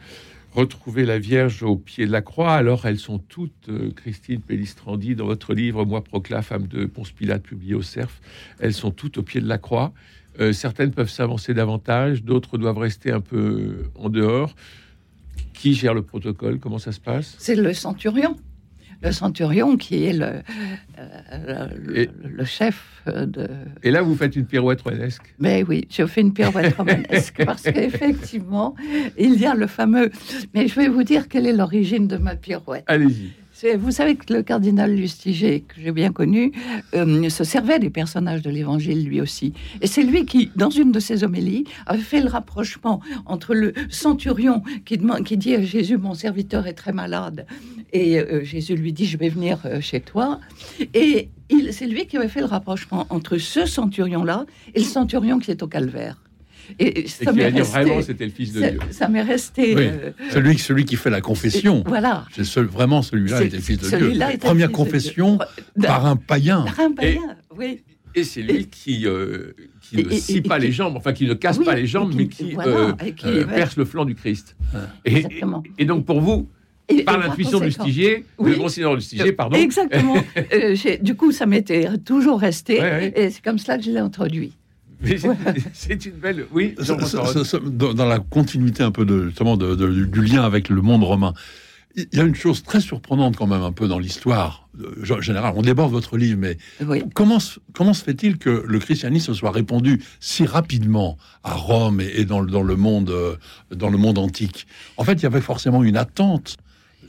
retrouver 0.54 1.06
la 1.06 1.18
Vierge 1.18 1.62
au 1.62 1.76
pied 1.76 2.06
de 2.06 2.12
la 2.12 2.20
croix. 2.20 2.52
Alors 2.52 2.84
elles 2.84 2.98
sont 2.98 3.18
toutes, 3.18 3.70
euh, 3.70 3.90
Christine 3.96 4.40
Pellistrandi, 4.40 5.14
dans 5.14 5.24
votre 5.24 5.54
livre 5.54 5.86
Moi 5.86 6.04
Procla, 6.04 6.42
femme 6.42 6.66
de 6.66 6.84
Ponce 6.84 7.10
Pilate, 7.10 7.42
publié 7.42 7.74
au 7.74 7.80
CERF, 7.80 8.20
elles 8.58 8.74
sont 8.74 8.90
toutes 8.90 9.16
au 9.16 9.22
pied 9.22 9.40
de 9.40 9.48
la 9.48 9.56
croix. 9.56 9.92
Euh, 10.40 10.52
certaines 10.52 10.92
peuvent 10.92 11.10
s'avancer 11.10 11.54
davantage, 11.54 12.22
d'autres 12.22 12.58
doivent 12.58 12.78
rester 12.78 13.12
un 13.12 13.20
peu 13.20 13.84
en 13.94 14.10
dehors. 14.10 14.54
Qui 15.54 15.72
gère 15.74 15.94
le 15.94 16.02
protocole? 16.02 16.58
Comment 16.58 16.78
ça 16.78 16.92
se 16.92 17.00
passe? 17.00 17.34
C'est 17.38 17.56
le 17.56 17.72
centurion 17.72 18.36
le 19.00 19.12
centurion 19.12 19.76
qui 19.76 20.04
est 20.04 20.12
le, 20.12 20.42
euh, 20.98 21.68
le, 22.24 22.44
chef 22.44 23.02
de. 23.06 23.48
Et 23.82 23.90
là, 23.90 24.02
vous 24.02 24.16
faites 24.16 24.34
une 24.34 24.46
pirouette 24.46 24.82
romanesque. 24.82 25.34
Mais 25.38 25.62
oui, 25.62 25.86
je 25.90 26.06
fais 26.06 26.20
une 26.20 26.32
pirouette 26.32 26.74
romanesque 26.76 27.42
parce 27.46 27.62
qu'effectivement, 27.62 28.74
il 29.16 29.34
y 29.38 29.46
a 29.46 29.54
le 29.54 29.66
fameux. 29.66 30.10
Mais 30.54 30.66
je 30.66 30.74
vais 30.74 30.88
vous 30.88 31.04
dire 31.04 31.28
quelle 31.28 31.46
est 31.46 31.52
l'origine 31.52 32.08
de 32.08 32.16
ma 32.16 32.34
pirouette. 32.34 32.84
Allez-y. 32.86 33.32
Vous 33.78 33.90
savez 33.90 34.14
que 34.14 34.32
le 34.32 34.42
cardinal 34.42 34.94
Lustiger, 34.94 35.62
que 35.62 35.80
j'ai 35.80 35.90
bien 35.90 36.12
connu, 36.12 36.52
euh, 36.94 37.28
se 37.28 37.42
servait 37.42 37.80
des 37.80 37.90
personnages 37.90 38.42
de 38.42 38.50
l'Évangile 38.50 39.04
lui 39.04 39.20
aussi. 39.20 39.52
Et 39.80 39.88
c'est 39.88 40.04
lui 40.04 40.26
qui, 40.26 40.50
dans 40.54 40.70
une 40.70 40.92
de 40.92 41.00
ses 41.00 41.24
homélies, 41.24 41.64
avait 41.86 42.02
fait 42.02 42.20
le 42.20 42.28
rapprochement 42.28 43.00
entre 43.26 43.54
le 43.54 43.72
centurion 43.90 44.62
qui, 44.84 45.36
dit 45.36 45.54
à 45.54 45.62
Jésus, 45.62 45.96
mon 45.96 46.14
serviteur 46.14 46.66
est 46.68 46.74
très 46.74 46.92
malade, 46.92 47.46
et 47.92 48.20
euh, 48.20 48.44
Jésus 48.44 48.76
lui 48.76 48.92
dit, 48.92 49.06
je 49.06 49.16
vais 49.16 49.28
venir 49.28 49.58
euh, 49.64 49.80
chez 49.80 50.00
toi. 50.00 50.38
Et 50.94 51.28
c'est 51.72 51.86
lui 51.86 52.06
qui 52.06 52.16
avait 52.16 52.28
fait 52.28 52.40
le 52.40 52.46
rapprochement 52.46 53.06
entre 53.10 53.38
ce 53.38 53.66
centurion-là 53.66 54.46
et 54.74 54.80
le 54.80 54.84
centurion 54.84 55.38
qui 55.38 55.50
est 55.50 55.62
au 55.62 55.66
calvaire. 55.66 56.27
Et, 56.78 57.08
ça 57.08 57.32
m'est 57.32 57.48
resté, 57.48 57.62
vraiment 57.62 58.02
c'était 58.02 58.24
le 58.24 58.30
Fils 58.30 58.52
de 58.52 58.60
Dieu. 58.60 58.78
Ça 58.90 59.08
m'est 59.08 59.22
resté. 59.22 59.74
Euh, 59.76 60.10
celui, 60.30 60.58
celui 60.58 60.84
qui 60.84 60.96
fait 60.96 61.10
la 61.10 61.20
confession. 61.20 61.82
voilà. 61.86 62.26
C'est 62.34 62.44
seul, 62.44 62.66
vraiment 62.66 63.02
celui-là 63.02 63.44
était 63.44 63.56
le 63.56 63.62
Fils 63.62 63.78
de 63.78 63.96
Dieu. 63.96 64.38
Première 64.38 64.70
confession 64.70 65.38
par 65.80 66.06
un 66.06 66.16
païen. 66.16 66.62
Par 66.62 66.80
un 66.80 66.92
païen, 66.92 67.36
oui. 67.56 67.82
Et 68.14 68.24
c'est 68.24 68.42
lui 68.42 68.66
qui, 68.66 69.06
euh, 69.06 69.54
qui 69.82 70.02
ne 70.02 70.10
scie 70.10 70.40
pas 70.40 70.58
les 70.58 70.72
jambes, 70.72 70.96
enfin 70.96 71.12
qui 71.12 71.26
ne 71.26 71.34
casse 71.34 71.58
pas 71.58 71.74
les 71.74 71.86
jambes, 71.86 72.12
mais 72.16 72.26
qui, 72.26 72.56
euh, 72.56 73.44
perce 73.44 73.76
le 73.76 73.84
flanc 73.84 74.04
du 74.04 74.14
Christ. 74.14 74.56
Et, 75.04 75.24
et, 75.78 75.84
donc 75.84 76.04
pour 76.04 76.20
vous, 76.20 76.48
par 77.04 77.18
l'intuition 77.18 77.60
du 77.60 77.70
Stigier, 77.70 78.24
oui. 78.38 78.52
le 78.52 78.56
Monseigneur 78.56 78.96
du 78.96 79.02
Stigier, 79.02 79.32
pardon. 79.32 79.56
Exactement. 79.56 80.16
du 81.02 81.14
coup, 81.14 81.32
ça 81.32 81.46
m'était 81.46 81.86
toujours 81.98 82.40
resté, 82.40 82.80
et 83.14 83.30
c'est 83.30 83.42
comme 83.42 83.58
cela 83.58 83.78
que 83.78 83.84
je 83.84 83.90
l'ai 83.90 83.98
introduit. 83.98 84.52
C'est 85.72 86.06
une 86.06 86.12
belle. 86.12 86.46
Oui, 86.52 86.74
dans, 87.70 88.04
la 88.04 88.18
continuité 88.18 88.82
un 88.82 88.90
peu 88.90 89.04
de, 89.04 89.26
justement 89.26 89.56
du 89.56 90.22
lien 90.22 90.42
avec 90.42 90.68
le 90.68 90.82
monde 90.82 91.04
romain, 91.04 91.34
il 91.96 92.18
y 92.18 92.20
a 92.20 92.24
une 92.24 92.34
chose 92.34 92.62
très 92.62 92.80
surprenante 92.80 93.36
quand 93.36 93.46
même 93.46 93.62
un 93.62 93.72
peu 93.72 93.88
dans 93.88 93.98
l'histoire 93.98 94.68
euh, 94.80 95.20
générale. 95.20 95.54
On 95.56 95.62
déborde 95.62 95.90
votre 95.90 96.16
livre, 96.16 96.38
mais 96.38 96.58
comment, 97.14 97.38
comment 97.72 97.94
se 97.94 98.04
fait-il 98.04 98.38
que 98.38 98.64
le 98.66 98.78
christianisme 98.78 99.34
soit 99.34 99.50
répandu 99.50 100.02
si 100.20 100.44
rapidement 100.44 101.16
à 101.42 101.54
Rome 101.54 102.00
et, 102.00 102.24
dans, 102.24 102.44
dans, 102.44 102.62
le 102.62 102.76
monde, 102.76 103.10
euh, 103.10 103.36
dans 103.74 103.90
le 103.90 103.98
monde 103.98 104.18
antique? 104.18 104.66
En 104.96 105.04
fait, 105.04 105.14
il 105.14 105.22
y 105.22 105.26
avait 105.26 105.40
forcément 105.40 105.82
une 105.82 105.96
attente. 105.96 106.56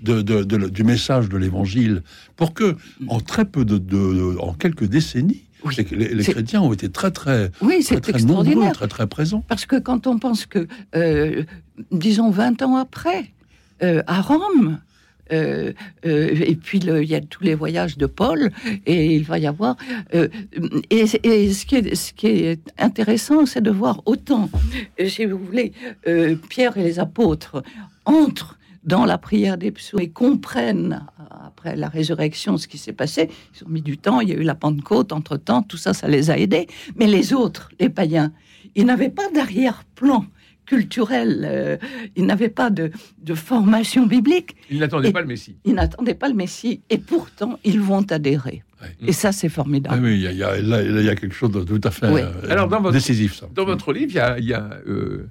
De, 0.02 0.21
du 0.69 0.86
message 0.86 1.28
de 1.28 1.36
l'évangile 1.36 2.04
pour 2.38 2.54
que 2.54 2.78
en 3.10 3.19
très 3.19 3.43
peu 3.43 3.65
de, 3.65 4.38
en 4.39 4.54
quelques 4.54 4.86
décennies 4.86 5.43
les, 5.91 6.24
chrétiens 6.24 6.62
ont 6.62 6.74
été 6.74 6.89
très 6.89 7.12
très, 7.12 7.52
oui, 7.62 7.82
c'est 7.82 8.00
très, 8.00 8.22
nombreux, 8.22 8.72
très 8.72 8.88
très 8.88 9.08
présents. 9.08 9.43
Parce 9.48 9.65
que 9.65 9.78
quand 9.78 10.08
on 10.08 10.19
pense 10.19 10.45
que, 10.45 10.67
euh, 10.95 11.43
disons 11.91 12.30
20 12.30 12.62
ans 12.62 12.76
après, 12.76 13.32
euh, 13.84 14.02
à 14.08 14.22
Rome, 14.22 14.80
euh, 15.32 15.74
et 16.04 16.56
puis 16.56 16.80
il 16.80 17.04
y 17.04 17.15
a 17.15 17.22
tous 17.22 17.43
les 17.43 17.54
voyages 17.54 17.98
de 17.98 18.08
Paul, 18.08 18.52
et 18.86 19.15
il 19.15 19.24
va 19.24 19.38
y 19.38 19.48
avoir. 19.48 19.76
et, 20.12 21.08
ce, 21.08 21.65
qui 21.65 21.76
est, 21.76 21.95
ce 21.95 22.13
qui 22.13 22.28
est 22.28 22.60
intéressant, 22.78 23.45
c'est 23.45 23.62
de 23.62 23.72
voir 23.72 24.02
autant, 24.06 24.50
si 25.08 25.26
vous 25.26 25.38
voulez, 25.38 25.74
Pierre 26.50 26.78
et 26.78 26.84
les 26.84 27.00
apôtres 27.00 27.63
entrent 28.06 28.59
dans 28.89 29.06
la 29.06 29.19
prière 29.19 29.58
des 29.58 29.71
psaumes 29.71 30.02
et 30.02 30.10
comprennent 30.10 31.06
après 31.45 31.75
la 31.75 31.89
résurrection 31.89 32.58
ce 32.58 32.67
qui 32.67 32.80
s'est 32.80 32.91
passé. 32.91 33.30
Ils 33.56 33.65
ont 33.65 33.69
mis 33.69 33.84
du 33.84 33.99
temps, 33.99 34.19
il 34.19 34.30
y 34.30 34.32
a 34.34 34.36
eu 34.36 34.43
la 34.43 34.56
Pentecôte 34.56 35.13
entre-temps, 35.13 35.62
tout 35.62 35.78
ça, 35.78 35.93
ça 35.93 36.08
les 36.08 36.32
a 36.32 36.38
aidés. 36.38 36.65
Mais 36.95 37.06
les 37.06 37.32
autres, 37.32 37.69
les 37.80 37.89
païens, 37.89 38.34
ils 38.75 38.86
n'avaient 38.86 39.12
pas 39.12 39.30
d'arrière-plan 39.30 40.25
culturel, 40.65 41.47
euh, 41.49 41.78
ils 42.15 42.25
n'avaient 42.25 42.49
pas 42.49 42.69
de, 42.71 42.91
formation 43.34 44.06
biblique. 44.08 44.56
Ils 44.71 44.80
n'attendaient 44.80 45.12
pas 45.12 45.21
le 45.21 45.28
Messie. 45.28 45.56
Ils 45.65 45.73
n'attendaient 45.75 46.15
pas 46.15 46.30
le 46.30 46.36
Messie, 46.36 46.82
et 46.89 46.97
pourtant, 46.97 47.60
ils 47.63 47.80
vont 47.80 48.06
adhérer. 48.10 48.63
Et 49.06 49.12
ça, 49.12 49.32
c'est 49.32 49.49
formidable. 49.49 50.02
oui, 50.02 50.23
il 50.23 50.38
y, 50.38 50.43
a 50.43 51.15
quelque 51.15 51.36
chose 51.36 51.52
de 51.52 51.62
tout 51.63 51.82
à 51.84 51.91
fait 51.91 52.06
euh, 52.06 52.32
Alors, 52.49 52.67
dans 52.67 52.82
votre, 52.82 52.93
décisif. 52.93 53.36
Ça. 53.36 53.49
Dans 53.54 53.65
votre 53.65 53.91
livre, 53.91 54.12
il 54.38 54.45
y 54.45 54.54
a, 54.54 54.80
euh, 54.88 55.28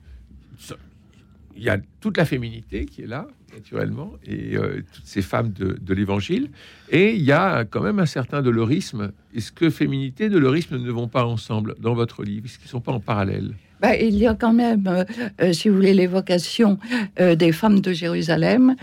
il 1.59 1.64
y 1.64 1.68
a 1.68 1.79
toute 2.01 2.16
la 2.16 2.25
féminité 2.25 2.87
qui 2.87 3.03
est 3.03 3.07
là, 3.07 3.27
naturellement, 3.53 4.12
et 4.25 4.57
euh, 4.57 4.81
toutes 4.92 5.07
ces 5.07 5.23
femmes 5.23 5.53
de, 5.53 5.77
de 5.81 5.94
l'Évangile. 5.94 6.51
Et 6.90 7.14
il 7.14 7.23
y 7.23 7.33
a 7.33 7.64
quand 7.64 7.83
même 7.83 7.99
un 7.99 8.07
certain 8.07 8.42
dolorisme. 8.42 9.12
Est-ce 9.35 9.51
que 9.53 9.68
féminité 9.68 10.25
et 10.25 10.29
dolorisme 10.29 10.79
ne 10.79 10.90
vont 10.90 11.09
pas 11.09 11.25
ensemble 11.25 11.75
dans 11.81 11.94
votre 11.94 12.23
livre? 12.23 12.47
Est-ce 12.47 12.59
qu'ils 12.59 12.66
ne 12.66 12.71
sont 12.71 12.81
pas 12.81 12.92
en 12.92 13.01
parallèle? 13.01 13.55
Bah, 13.81 13.97
il 13.97 14.17
y 14.17 14.27
a 14.27 14.35
quand 14.35 14.53
même, 14.53 14.87
euh, 14.88 15.05
euh, 15.41 15.53
si 15.53 15.69
vous 15.69 15.77
voulez, 15.77 15.95
l'évocation 15.95 16.79
euh, 17.21 17.35
des 17.35 17.53
femmes 17.53 17.81
de 17.81 17.93
Jérusalem, 17.93 18.77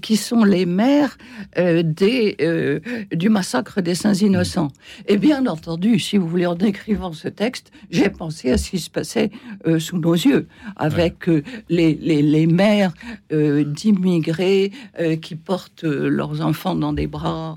qui 0.00 0.16
sont 0.16 0.44
les 0.44 0.66
mères 0.66 1.18
des, 1.56 2.36
du 3.12 3.28
massacre 3.28 3.80
des 3.80 3.94
saints 3.94 4.14
innocents. 4.14 4.68
Et 5.08 5.16
bien 5.16 5.46
entendu, 5.46 5.98
si 5.98 6.16
vous 6.16 6.28
voulez, 6.28 6.46
en 6.46 6.56
écrivant 6.56 7.12
ce 7.12 7.28
texte, 7.28 7.72
j'ai 7.90 8.08
pensé 8.08 8.50
à 8.50 8.58
ce 8.58 8.70
qui 8.70 8.78
se 8.78 8.90
passait 8.90 9.30
sous 9.78 9.98
nos 9.98 10.14
yeux, 10.14 10.46
avec 10.76 11.26
les, 11.68 11.94
les, 11.94 12.22
les, 12.22 12.46
mères 12.46 12.92
d'immigrés 13.30 14.72
qui 15.20 15.34
portent 15.34 15.84
leurs 15.84 16.40
enfants 16.40 16.74
dans 16.74 16.92
des 16.92 17.06
bras 17.06 17.56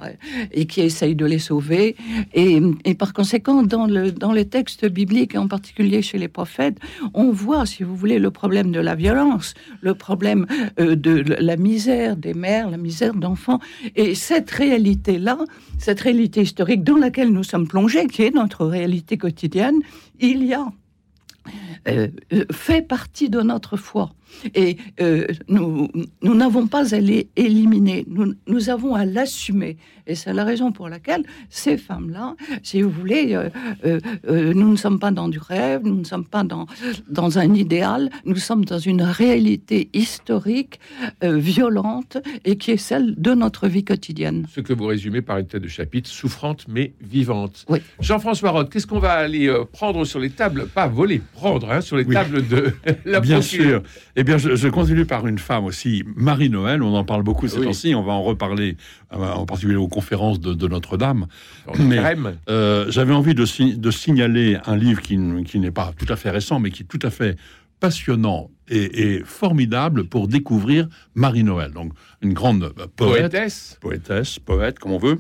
et 0.52 0.66
qui 0.66 0.82
essayent 0.82 1.16
de 1.16 1.26
les 1.26 1.40
sauver. 1.40 1.96
Et, 2.34 2.60
et 2.86 2.96
par 2.96 3.14
conséquent, 3.14 3.64
dans, 3.64 3.88
le, 3.88 4.12
dans 4.12 4.32
les 4.32 4.46
textes 4.46 4.86
bibliques, 4.86 5.36
et 5.36 5.38
en 5.38 5.48
particulier 5.48 6.02
chez 6.02 6.18
les 6.18 6.28
prophètes, 6.28 6.78
on 7.14 7.32
voit, 7.32 7.66
si 7.66 7.84
vous 7.84 7.96
voulez, 7.96 8.20
le 8.20 8.32
problème 8.32 8.72
de 8.72 8.80
la 8.80 8.96
violence, 8.96 9.54
le 9.82 9.96
problème 9.96 10.46
euh, 10.80 10.96
de 10.96 11.24
la 11.40 11.58
misère 11.58 12.16
des 12.16 12.34
mères, 12.34 12.70
la 12.70 12.78
misère 12.78 13.14
d'enfants. 13.14 13.60
Et 13.96 14.16
cette 14.16 14.52
réalité-là, 14.52 15.38
cette 15.78 16.02
réalité 16.02 16.42
historique 16.42 16.84
dans 16.84 16.98
laquelle 16.98 17.30
nous 17.30 17.44
sommes 17.44 17.68
plongés, 17.68 18.08
qui 18.08 18.24
est 18.24 18.34
notre 18.34 18.66
réalité 18.66 19.18
quotidienne, 19.18 19.80
il 20.20 20.44
y 20.44 20.54
a 20.54 20.72
euh, 21.88 22.08
euh, 22.34 22.46
fait 22.52 22.82
partie 22.82 23.30
de 23.30 23.42
notre 23.42 23.78
foi. 23.78 24.12
Et 24.54 24.78
euh, 25.00 25.28
nous 25.48 25.90
n'avons 26.22 26.68
pas 26.68 26.94
à 26.94 27.00
l'éliminer, 27.00 28.06
nous, 28.08 28.34
nous, 28.48 28.70
avons 28.70 28.96
à 28.96 29.06
l'assumer. 29.06 29.78
Et 30.08 30.16
c'est 30.16 30.34
la 30.34 30.44
raison 30.44 30.72
pour 30.72 30.88
laquelle 30.88 31.24
ces 31.50 31.78
femmes-là, 31.78 32.36
si 32.62 32.82
vous 32.82 32.92
voulez, 32.92 33.38
nous 34.24 34.72
ne 34.72 34.76
sommes 34.76 35.00
pas 35.00 35.12
dans 35.12 35.30
du 35.30 35.40
rêve, 35.40 35.82
nous 35.84 35.96
ne 35.96 36.04
sommes 36.04 36.26
pas 36.26 36.44
dans, 36.44 36.68
dans 37.10 37.40
un 37.40 37.54
idéal, 37.56 38.12
nous 38.24 38.36
sommes 38.36 38.66
dans 38.66 38.78
une 38.78 39.02
réalité 39.02 39.90
historique, 39.94 40.80
violente, 41.24 42.18
et 42.44 42.58
qui 42.58 42.72
est 42.72 42.78
celle 42.78 43.16
de 43.16 43.34
notre 43.34 43.68
vie 43.68 43.84
quotidienne. 43.84 44.46
Ce 44.54 44.62
que 44.62 44.74
vous 44.74 44.86
résumez 44.86 45.24
par 45.24 45.40
une 45.40 45.48
tête 45.48 45.64
de 45.64 45.68
chapitre, 45.68 46.10
souffrante 46.10 46.66
mais 46.68 46.94
vivante. 47.02 47.66
Jean-François 48.00 48.52
Roth, 48.52 48.70
qu'est-ce 48.72 48.88
qu'on 48.88 49.00
va 49.00 49.14
aller 49.14 49.52
prendre 49.72 50.06
sur 50.06 50.20
les 50.20 50.30
tables? 50.30 50.68
Pas 50.68 50.88
voler, 50.88 51.22
prendre 51.34 51.72
hein, 51.72 51.82
sur 51.82 51.98
les 51.98 52.06
tables 52.06 52.48
de 52.48 52.74
la 53.06 53.20
Bien 53.20 53.42
sûr. 53.42 53.82
Eh 54.18 54.24
bien, 54.24 54.38
je, 54.38 54.68
continue 54.70 55.06
par 55.06 55.28
une 55.28 55.40
femme 55.40 55.66
aussi, 55.66 56.04
Marie-Noël. 56.16 56.82
On 56.82 56.96
en 56.96 57.04
parle 57.04 57.24
beaucoup 57.24 57.48
ces 57.48 57.60
temps-ci. 57.60 57.96
On 57.96 58.04
va 58.04 58.14
en 58.14 58.24
reparler, 58.24 58.78
euh, 59.14 59.18
en 59.18 59.46
particulier 59.46 59.76
aux 59.76 59.90
conférences 59.90 60.40
de, 60.40 60.68
Notre-Dame. 60.68 61.28
Mais 61.80 62.00
euh, 62.50 62.86
j'avais 62.90 63.14
envie 63.14 63.36
de, 63.36 63.46
de, 63.76 63.92
signaler 63.92 64.58
un 64.66 64.78
livre 64.78 65.02
qui, 65.02 65.20
qui 65.46 65.60
n'est 65.60 65.72
pas 65.72 65.94
tout 65.98 66.12
à 66.12 66.16
fait 66.16 66.30
récent, 66.30 66.60
mais 66.60 66.72
qui 66.72 66.84
est 66.84 66.86
tout 66.86 67.00
à 67.02 67.10
fait 67.10 67.38
passionnant 67.82 68.50
et, 68.70 69.22
formidable 69.26 70.06
pour 70.06 70.30
découvrir 70.30 70.88
Marie-Noël. 71.14 71.72
Donc, 71.72 71.92
une 72.22 72.34
grande 72.34 72.64
euh, 72.64 72.88
poète, 72.96 73.32
poétesse, 73.32 73.78
poétesse, 73.82 74.40
poète, 74.40 74.80
comme 74.80 74.94
on 74.94 74.98
veut. 74.98 75.20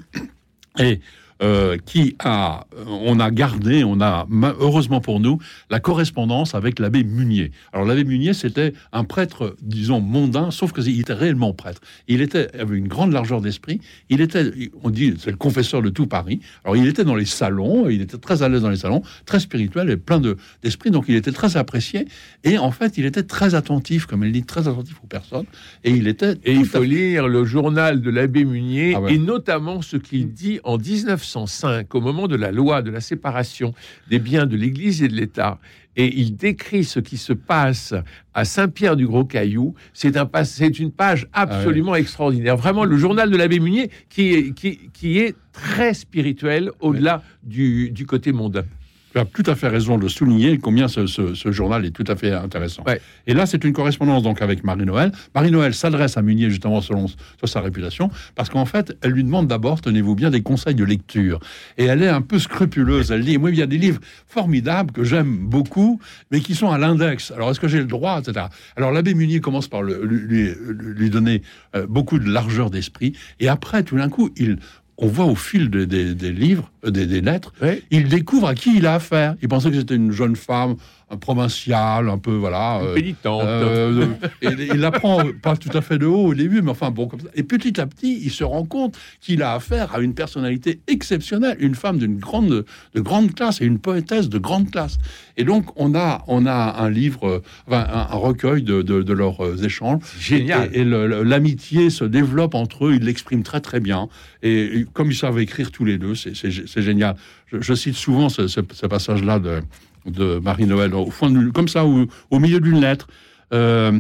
Et 0.79 1.01
euh, 1.41 1.78
qui 1.86 2.15
a, 2.19 2.65
euh, 2.78 2.86
on 2.88 3.19
a 3.19 3.30
gardé, 3.30 3.84
on 3.84 4.00
a 4.00 4.26
heureusement 4.60 5.02
pour 5.02 5.19
nous 5.19 5.38
la 5.69 5.82
correspondance 5.82 6.56
avec 6.56 6.80
l'abbé 6.80 7.04
Munier. 7.04 7.52
Alors 7.74 7.86
l'abbé 7.86 8.06
Munier, 8.06 8.34
c'était 8.34 8.71
un 8.93 9.04
prêtre, 9.04 9.58
disons 9.62 10.00
mondain, 10.00 10.50
sauf 10.50 10.71
qu'il 10.71 10.98
était 10.98 11.13
réellement 11.13 11.52
prêtre. 11.52 11.82
Il 12.08 12.21
était 12.21 12.56
avait 12.58 12.78
une 12.78 12.88
grande 12.88 13.12
largeur 13.12 13.41
d'esprit. 13.41 13.82
Il 14.10 14.21
était, 14.21 14.50
on 14.82 14.89
dit, 14.89 15.15
c'est 15.19 15.32
le 15.32 15.36
confesseur 15.36 15.82
de 15.82 15.89
tout 15.89 16.08
Paris. 16.08 16.39
Alors 16.63 16.78
il 16.78 16.88
était 16.88 17.04
dans 17.04 17.15
les 17.15 17.26
salons, 17.26 17.89
il 17.89 18.02
était 18.02 18.17
très 18.17 18.41
à 18.41 18.48
l'aise 18.48 18.62
dans 18.62 18.69
les 18.69 18.78
salons, 18.78 19.02
très 19.26 19.41
spirituel 19.41 19.89
et 19.89 19.98
plein 19.98 20.21
de 20.21 20.38
d'esprit. 20.63 20.89
Donc 20.89 21.06
il 21.10 21.15
était 21.15 21.34
très 21.34 21.58
apprécié. 21.58 22.08
Et 22.45 22.58
en 22.58 22.71
fait, 22.71 22.98
il 22.98 23.06
était 23.06 23.24
très 23.24 23.56
attentif, 23.56 24.06
comme 24.06 24.24
elle 24.24 24.32
dit, 24.32 24.43
très 24.43 24.69
attentif 24.69 24.95
aux 25.04 25.08
personnes. 25.08 25.48
Et 25.84 25.91
il 25.91 26.08
était. 26.08 26.36
Et 26.45 26.54
il 26.54 26.65
faut 26.65 26.84
lire 26.84 27.28
le 27.28 27.43
journal 27.43 28.00
de 28.00 28.10
l'abbé 28.10 28.45
Munier 28.45 28.95
ah 28.95 29.02
et 29.10 29.17
notamment 29.17 29.82
ce 29.82 29.98
qu'il 29.98 30.32
dit 30.32 30.60
en 30.63 30.78
19 30.78 31.25
1905, 31.26 31.94
au 31.96 32.02
moment 32.02 32.28
de 32.28 32.36
la 32.36 32.52
loi 32.52 32.82
de 32.82 32.92
la 32.92 33.02
séparation 33.02 33.74
des 34.10 34.20
biens 34.20 34.46
de 34.46 34.56
l'Église 34.56 35.02
et 35.04 35.08
de 35.08 35.16
l'État, 35.16 35.60
et 35.98 36.14
il 36.20 36.36
décrit 36.36 36.84
ce 36.84 37.00
qui 37.00 37.18
se 37.18 37.34
passe 37.34 37.94
à 38.34 38.46
Saint-Pierre 38.46 38.96
du 38.96 39.08
Gros 39.08 39.24
Caillou. 39.24 39.76
C'est 39.94 40.18
un, 40.18 40.30
une 40.78 40.92
page 40.92 41.28
ah 41.34 41.42
absolument 41.42 41.96
extraordinaire. 41.96 42.58
Vraiment, 42.58 42.84
le 42.84 42.98
journal 42.98 43.30
de 43.30 43.38
l'abbé 43.38 43.60
Munier 43.60 43.90
qui 44.10 44.34
est, 44.34 44.54
qui, 44.54 45.20
est 45.20 45.36
très 45.54 45.94
spirituel 45.94 46.70
au-delà 46.82 47.24
du, 47.44 47.92
du 47.92 48.06
côté 48.06 48.34
mondain 48.34 48.66
tu 49.15 49.21
as 49.21 49.25
tout 49.25 49.49
à 49.49 49.56
fait 49.56 49.69
raison 49.69 49.97
de 49.97 50.10
souligner 50.10 50.58
combien 50.58 50.89
ce, 50.89 51.06
journal 51.51 51.86
est 51.86 51.91
tout 51.91 52.04
à 52.08 52.17
fait 52.17 52.34
intéressant. 52.34 52.84
Et 53.28 53.34
là, 53.34 53.45
c'est 53.45 53.63
une 53.63 53.71
correspondance 53.71 54.23
donc 54.23 54.41
avec 54.41 54.65
Marie-Noël. 54.65 55.13
Marie-Noël 55.34 55.73
s'adresse 55.73 56.17
à 56.17 56.21
Munier 56.21 56.49
justement 56.49 56.82
selon, 56.82 57.06
sa 57.45 57.62
réputation, 57.62 58.10
parce 58.36 58.49
qu'en 58.49 58.65
fait, 58.65 58.97
elle 59.01 59.12
lui 59.12 59.23
demande 59.23 59.47
d'abord, 59.47 59.80
tenez-vous 59.80 60.15
bien, 60.15 60.32
des 60.32 60.41
conseils 60.41 60.75
de 60.75 60.84
lecture. 60.84 61.39
Et 61.78 61.86
elle 61.86 62.04
est 62.04 62.10
un 62.10 62.21
peu 62.21 62.39
scrupuleuse. 62.39 63.12
Elle 63.12 63.23
dit, 63.23 63.38
moi, 63.38 63.51
il 63.51 63.56
y 63.56 63.62
a 63.62 63.67
des 63.67 63.78
livres 63.78 64.01
formidables 64.28 64.91
que 64.91 65.06
j'aime 65.06 65.38
beaucoup, 65.38 66.01
mais 66.32 66.41
qui 66.41 66.54
sont 66.54 66.69
à 66.69 66.78
l'index. 66.78 67.32
Alors, 67.32 67.51
est-ce 67.51 67.60
que 67.62 67.69
j'ai 67.69 67.80
le 67.80 67.86
droit, 67.86 68.19
etc. 68.19 68.47
Alors, 68.75 68.91
l'abbé 68.91 69.13
Munier 69.13 69.39
commence 69.39 69.69
par 69.69 69.82
lui, 69.82 70.51
lui, 70.67 71.10
donner 71.10 71.41
euh, 71.75 71.86
beaucoup 71.88 72.19
de 72.19 72.30
largeur 72.30 72.69
d'esprit, 72.69 73.13
et 73.39 73.47
après, 73.47 73.84
tout 73.84 73.95
d'un 73.95 74.10
coup, 74.10 74.32
il 74.36 74.58
on 74.97 75.08
voit 75.08 75.25
au 75.25 75.36
fil 75.36 75.69
des 75.69 76.31
livres, 76.31 76.71
euh, 76.86 76.91
des, 76.91 77.21
lettres, 77.21 77.53
il 77.91 78.08
découvre 78.08 78.47
à 78.47 78.55
qui 78.55 78.77
il 78.77 78.86
a 78.86 78.95
affaire. 78.95 79.36
Il 79.41 79.47
pensait 79.47 79.69
que 79.69 79.77
c'était 79.77 79.95
une 79.95 80.12
jeune 80.12 80.36
femme 80.36 80.75
un 81.10 81.18
provincial, 81.18 82.10
un 82.10 82.18
peu, 82.18 82.32
voilà. 82.32 82.80
Euh, 82.80 82.96
Pénitente. 82.96 83.44
Euh, 83.44 84.08
et, 84.41 84.48
il 84.74 84.84
apprend 84.84 85.22
pas 85.41 85.56
tout 85.56 85.76
à 85.78 85.82
fait 85.82 86.00
de 86.00 86.08
haut 86.08 86.26
au 86.26 86.34
début, 86.34 86.63
mais 86.63 86.72
enfin 86.72 86.89
bon, 86.89 87.08
comme 87.08 87.20
ça. 87.20 87.28
Et 87.36 87.44
petit 87.44 87.80
à 87.80 87.86
petit, 87.86 88.20
il 88.24 88.32
se 88.32 88.44
rend 88.44 88.65
compte 88.65 88.98
qu'il 89.22 89.44
a 89.44 89.54
affaire 89.54 89.94
à 89.94 90.00
une 90.00 90.15
personnalité 90.15 90.80
exceptionnelle, 90.88 91.58
une 91.60 91.76
femme 91.76 92.00
d'une 92.00 92.18
grande, 92.18 92.65
de 92.96 93.02
grande 93.02 93.36
classe 93.36 93.62
et 93.62 93.65
une 93.65 93.78
poétesse 93.78 94.30
de 94.30 94.39
grande 94.39 94.72
classe. 94.72 94.98
Et 95.38 95.44
donc, 95.44 95.65
on 95.76 95.94
a, 95.94 96.24
on 96.28 96.48
a 96.48 96.76
un 96.80 96.89
livre, 96.89 97.44
enfin, 97.68 97.86
un, 97.88 98.15
recueil 98.15 98.63
de, 98.63 98.82
de, 98.82 99.13
leurs 99.13 99.46
euh, 99.46 99.58
échanges. 99.58 100.02
Génial. 100.20 100.70
Et, 100.74 100.84
l'amitié 100.84 101.91
se 101.91 102.04
développe 102.04 102.56
entre 102.56 102.88
eux, 102.88 102.96
ils 102.96 103.04
l'expriment 103.04 103.44
très 103.44 103.62
très 103.62 103.80
bien. 103.80 104.10
Et, 104.41 104.86
comme 104.94 105.12
ils 105.12 105.15
savent 105.15 105.39
écrire 105.39 105.72
tous 105.72 105.86
les 105.86 106.00
deux, 106.00 106.15
c'est 106.15 106.82
génial. 106.82 107.15
Je, 107.52 107.74
cite 107.76 107.96
souvent 107.96 108.30
ce, 108.30 108.48
ce, 108.48 108.62
ce 108.72 108.88
passage-là 108.88 109.38
de 109.38 109.62
de 110.06 110.39
Marie-Noël, 110.39 110.94
au 110.94 111.12
fond, 111.12 111.52
comme 111.54 111.68
ça, 111.68 111.86
au, 111.86 112.06
au 112.30 112.39
milieu 112.39 112.60
d'une 112.60 112.80
lettre. 112.80 113.08
Euh, 113.54 114.00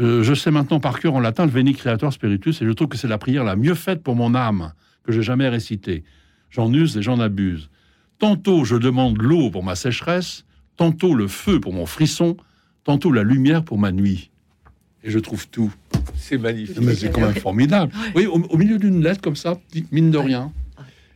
euh, 0.00 0.22
je 0.22 0.34
sais 0.34 0.50
maintenant 0.50 0.80
par 0.80 0.98
cœur 0.98 1.14
en 1.14 1.20
latin 1.20 1.44
le 1.46 1.52
Veni 1.52 1.72
Creator 1.74 2.12
Spiritus 2.12 2.60
et 2.62 2.66
je 2.66 2.70
trouve 2.72 2.88
que 2.88 2.96
c'est 2.96 3.08
la 3.08 3.18
prière 3.18 3.44
la 3.44 3.54
mieux 3.54 3.74
faite 3.74 4.02
pour 4.02 4.16
mon 4.16 4.34
âme 4.34 4.72
que 5.04 5.12
j'ai 5.12 5.22
jamais 5.22 5.48
récitée. 5.48 6.02
J'en 6.50 6.72
use 6.72 6.96
et 6.96 7.02
j'en 7.02 7.20
abuse. 7.20 7.70
Tantôt 8.18 8.64
je 8.64 8.76
demande 8.76 9.20
l'eau 9.22 9.50
pour 9.50 9.62
ma 9.62 9.76
sécheresse, 9.76 10.44
tantôt 10.76 11.14
le 11.14 11.28
feu 11.28 11.60
pour 11.60 11.72
mon 11.72 11.86
frisson, 11.86 12.36
tantôt 12.82 13.12
la 13.12 13.22
lumière 13.22 13.64
pour 13.64 13.78
ma 13.78 13.92
nuit. 13.92 14.30
Et 15.04 15.10
je 15.10 15.18
trouve 15.18 15.46
tout. 15.48 15.72
C'est 16.16 16.38
magnifique. 16.38 16.80
Mais 16.80 16.94
c'est 16.94 17.10
quand 17.10 17.20
même 17.20 17.34
formidable. 17.34 17.92
Oui, 18.16 18.26
au 18.26 18.56
milieu 18.56 18.78
d'une 18.78 19.02
lettre 19.02 19.20
comme 19.20 19.36
ça, 19.36 19.58
mine 19.92 20.10
de 20.10 20.18
rien. 20.18 20.50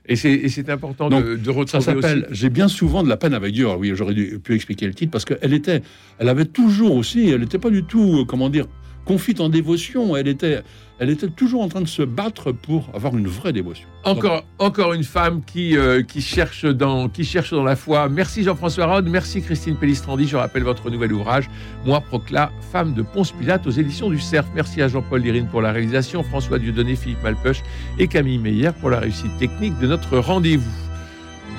Et 0.09 0.17
c'est 0.17 0.71
important 0.71 1.11
de, 1.11 1.37
de, 1.37 1.51
retrouver. 1.51 1.67
Ça 1.67 1.81
s'appelle 1.81 2.27
J'ai 2.31 2.49
bien 2.49 2.69
souvent 2.69 3.03
de 3.03 3.09
la 3.09 3.19
peine 3.19 3.35
avec 3.35 3.53
Dieu. 3.53 3.67
Alors 3.67 3.79
oui, 3.79 3.93
j'aurais 3.95 4.15
pu 4.15 4.55
expliquer 4.55 4.87
le 4.87 4.95
titre 4.95 5.11
parce 5.11 5.27
qu'elle 5.27 5.53
était, 5.53 5.83
elle 6.19 6.31
avait 6.31 6.47
toujours 6.47 6.97
aussi, 6.97 7.29
elle 7.29 7.43
n'était 7.43 7.59
pas 7.59 7.71
du 7.71 7.85
tout, 7.85 8.21
euh, 8.21 8.25
comment 8.25 8.49
dire, 8.49 8.67
confite 9.09 9.41
en 9.41 9.49
dévotion. 9.49 10.17
Elle 10.17 10.29
était, 10.29 10.63
elle 10.99 11.09
était 11.09 11.29
toujours 11.29 11.63
en 11.63 11.69
train 11.69 11.81
de 11.81 11.89
se 11.89 12.03
battre 12.03 12.53
pour 12.53 12.91
avoir 12.93 13.17
une 13.17 13.27
vraie 13.27 13.55
dévotion. 13.55 13.89
Encore, 14.05 14.45
encore 14.59 14.93
une 14.93 15.03
femme 15.03 15.41
qui, 15.45 15.79
euh, 15.79 16.03
qui, 16.03 16.21
cherche 16.21 16.67
dans, 16.67 17.09
qui 17.09 17.25
cherche 17.25 17.53
dans 17.53 17.65
la 17.65 17.75
foi. 17.75 18.11
Merci 18.11 18.43
Jean-François 18.43 18.85
Rode, 18.85 19.09
merci 19.09 19.41
Christine 19.41 19.77
Pellistrandi. 19.77 20.29
Je 20.29 20.37
rappelle 20.37 20.63
votre 20.63 20.91
nouvel 20.91 21.15
ouvrage, 21.15 21.49
Moi, 21.87 22.03
Procla, 22.03 22.53
femme 22.71 22.93
de 22.93 23.01
Ponce 23.01 23.33
Pilate, 23.33 23.67
aux 23.67 23.71
éditions 23.71 24.11
du 24.11 24.21
Cerf. 24.21 24.45
Merci 24.55 24.83
à 24.83 24.89
Jean-Paul 24.89 25.23
Lirine 25.23 25.47
pour 25.47 25.63
la 25.63 25.73
réalisation, 25.73 26.23
François 26.23 26.59
Dieudonné, 26.59 26.95
Philippe 26.95 27.23
Malpeuch 27.23 27.63
et 27.99 28.09
Camille 28.09 28.39
Meyer 28.39 28.71
pour 28.79 28.91
la 28.91 29.01
réussite 29.01 29.37
technique 29.39 29.79
de 29.79 29.87
notre 29.87 30.19
rendez-vous. 30.19 30.71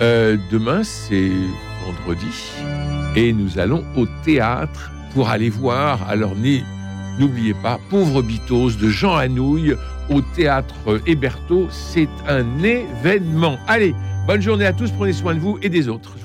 Euh, 0.02 0.38
demain, 0.52 0.84
c'est 0.84 1.32
vendredi 1.84 2.28
et 3.16 3.34
nous 3.34 3.58
allons 3.58 3.84
au 3.98 4.06
théâtre 4.24 4.92
pour 5.16 5.30
aller 5.30 5.50
voir. 5.50 6.08
Alors, 6.08 6.36
N'oubliez 7.19 7.53
pas, 7.53 7.79
Pauvre 7.89 8.21
Bitos 8.21 8.71
de 8.71 8.88
Jean 8.88 9.17
Anouilh 9.17 9.75
au 10.10 10.21
théâtre 10.21 11.01
Héberto. 11.05 11.67
C'est 11.69 12.08
un 12.25 12.63
événement. 12.63 13.58
Allez, 13.67 13.93
bonne 14.25 14.41
journée 14.41 14.65
à 14.65 14.71
tous, 14.71 14.89
prenez 14.91 15.12
soin 15.12 15.36
de 15.36 15.39
vous 15.39 15.60
et 15.62 15.67
des 15.67 15.89
autres. 15.89 16.18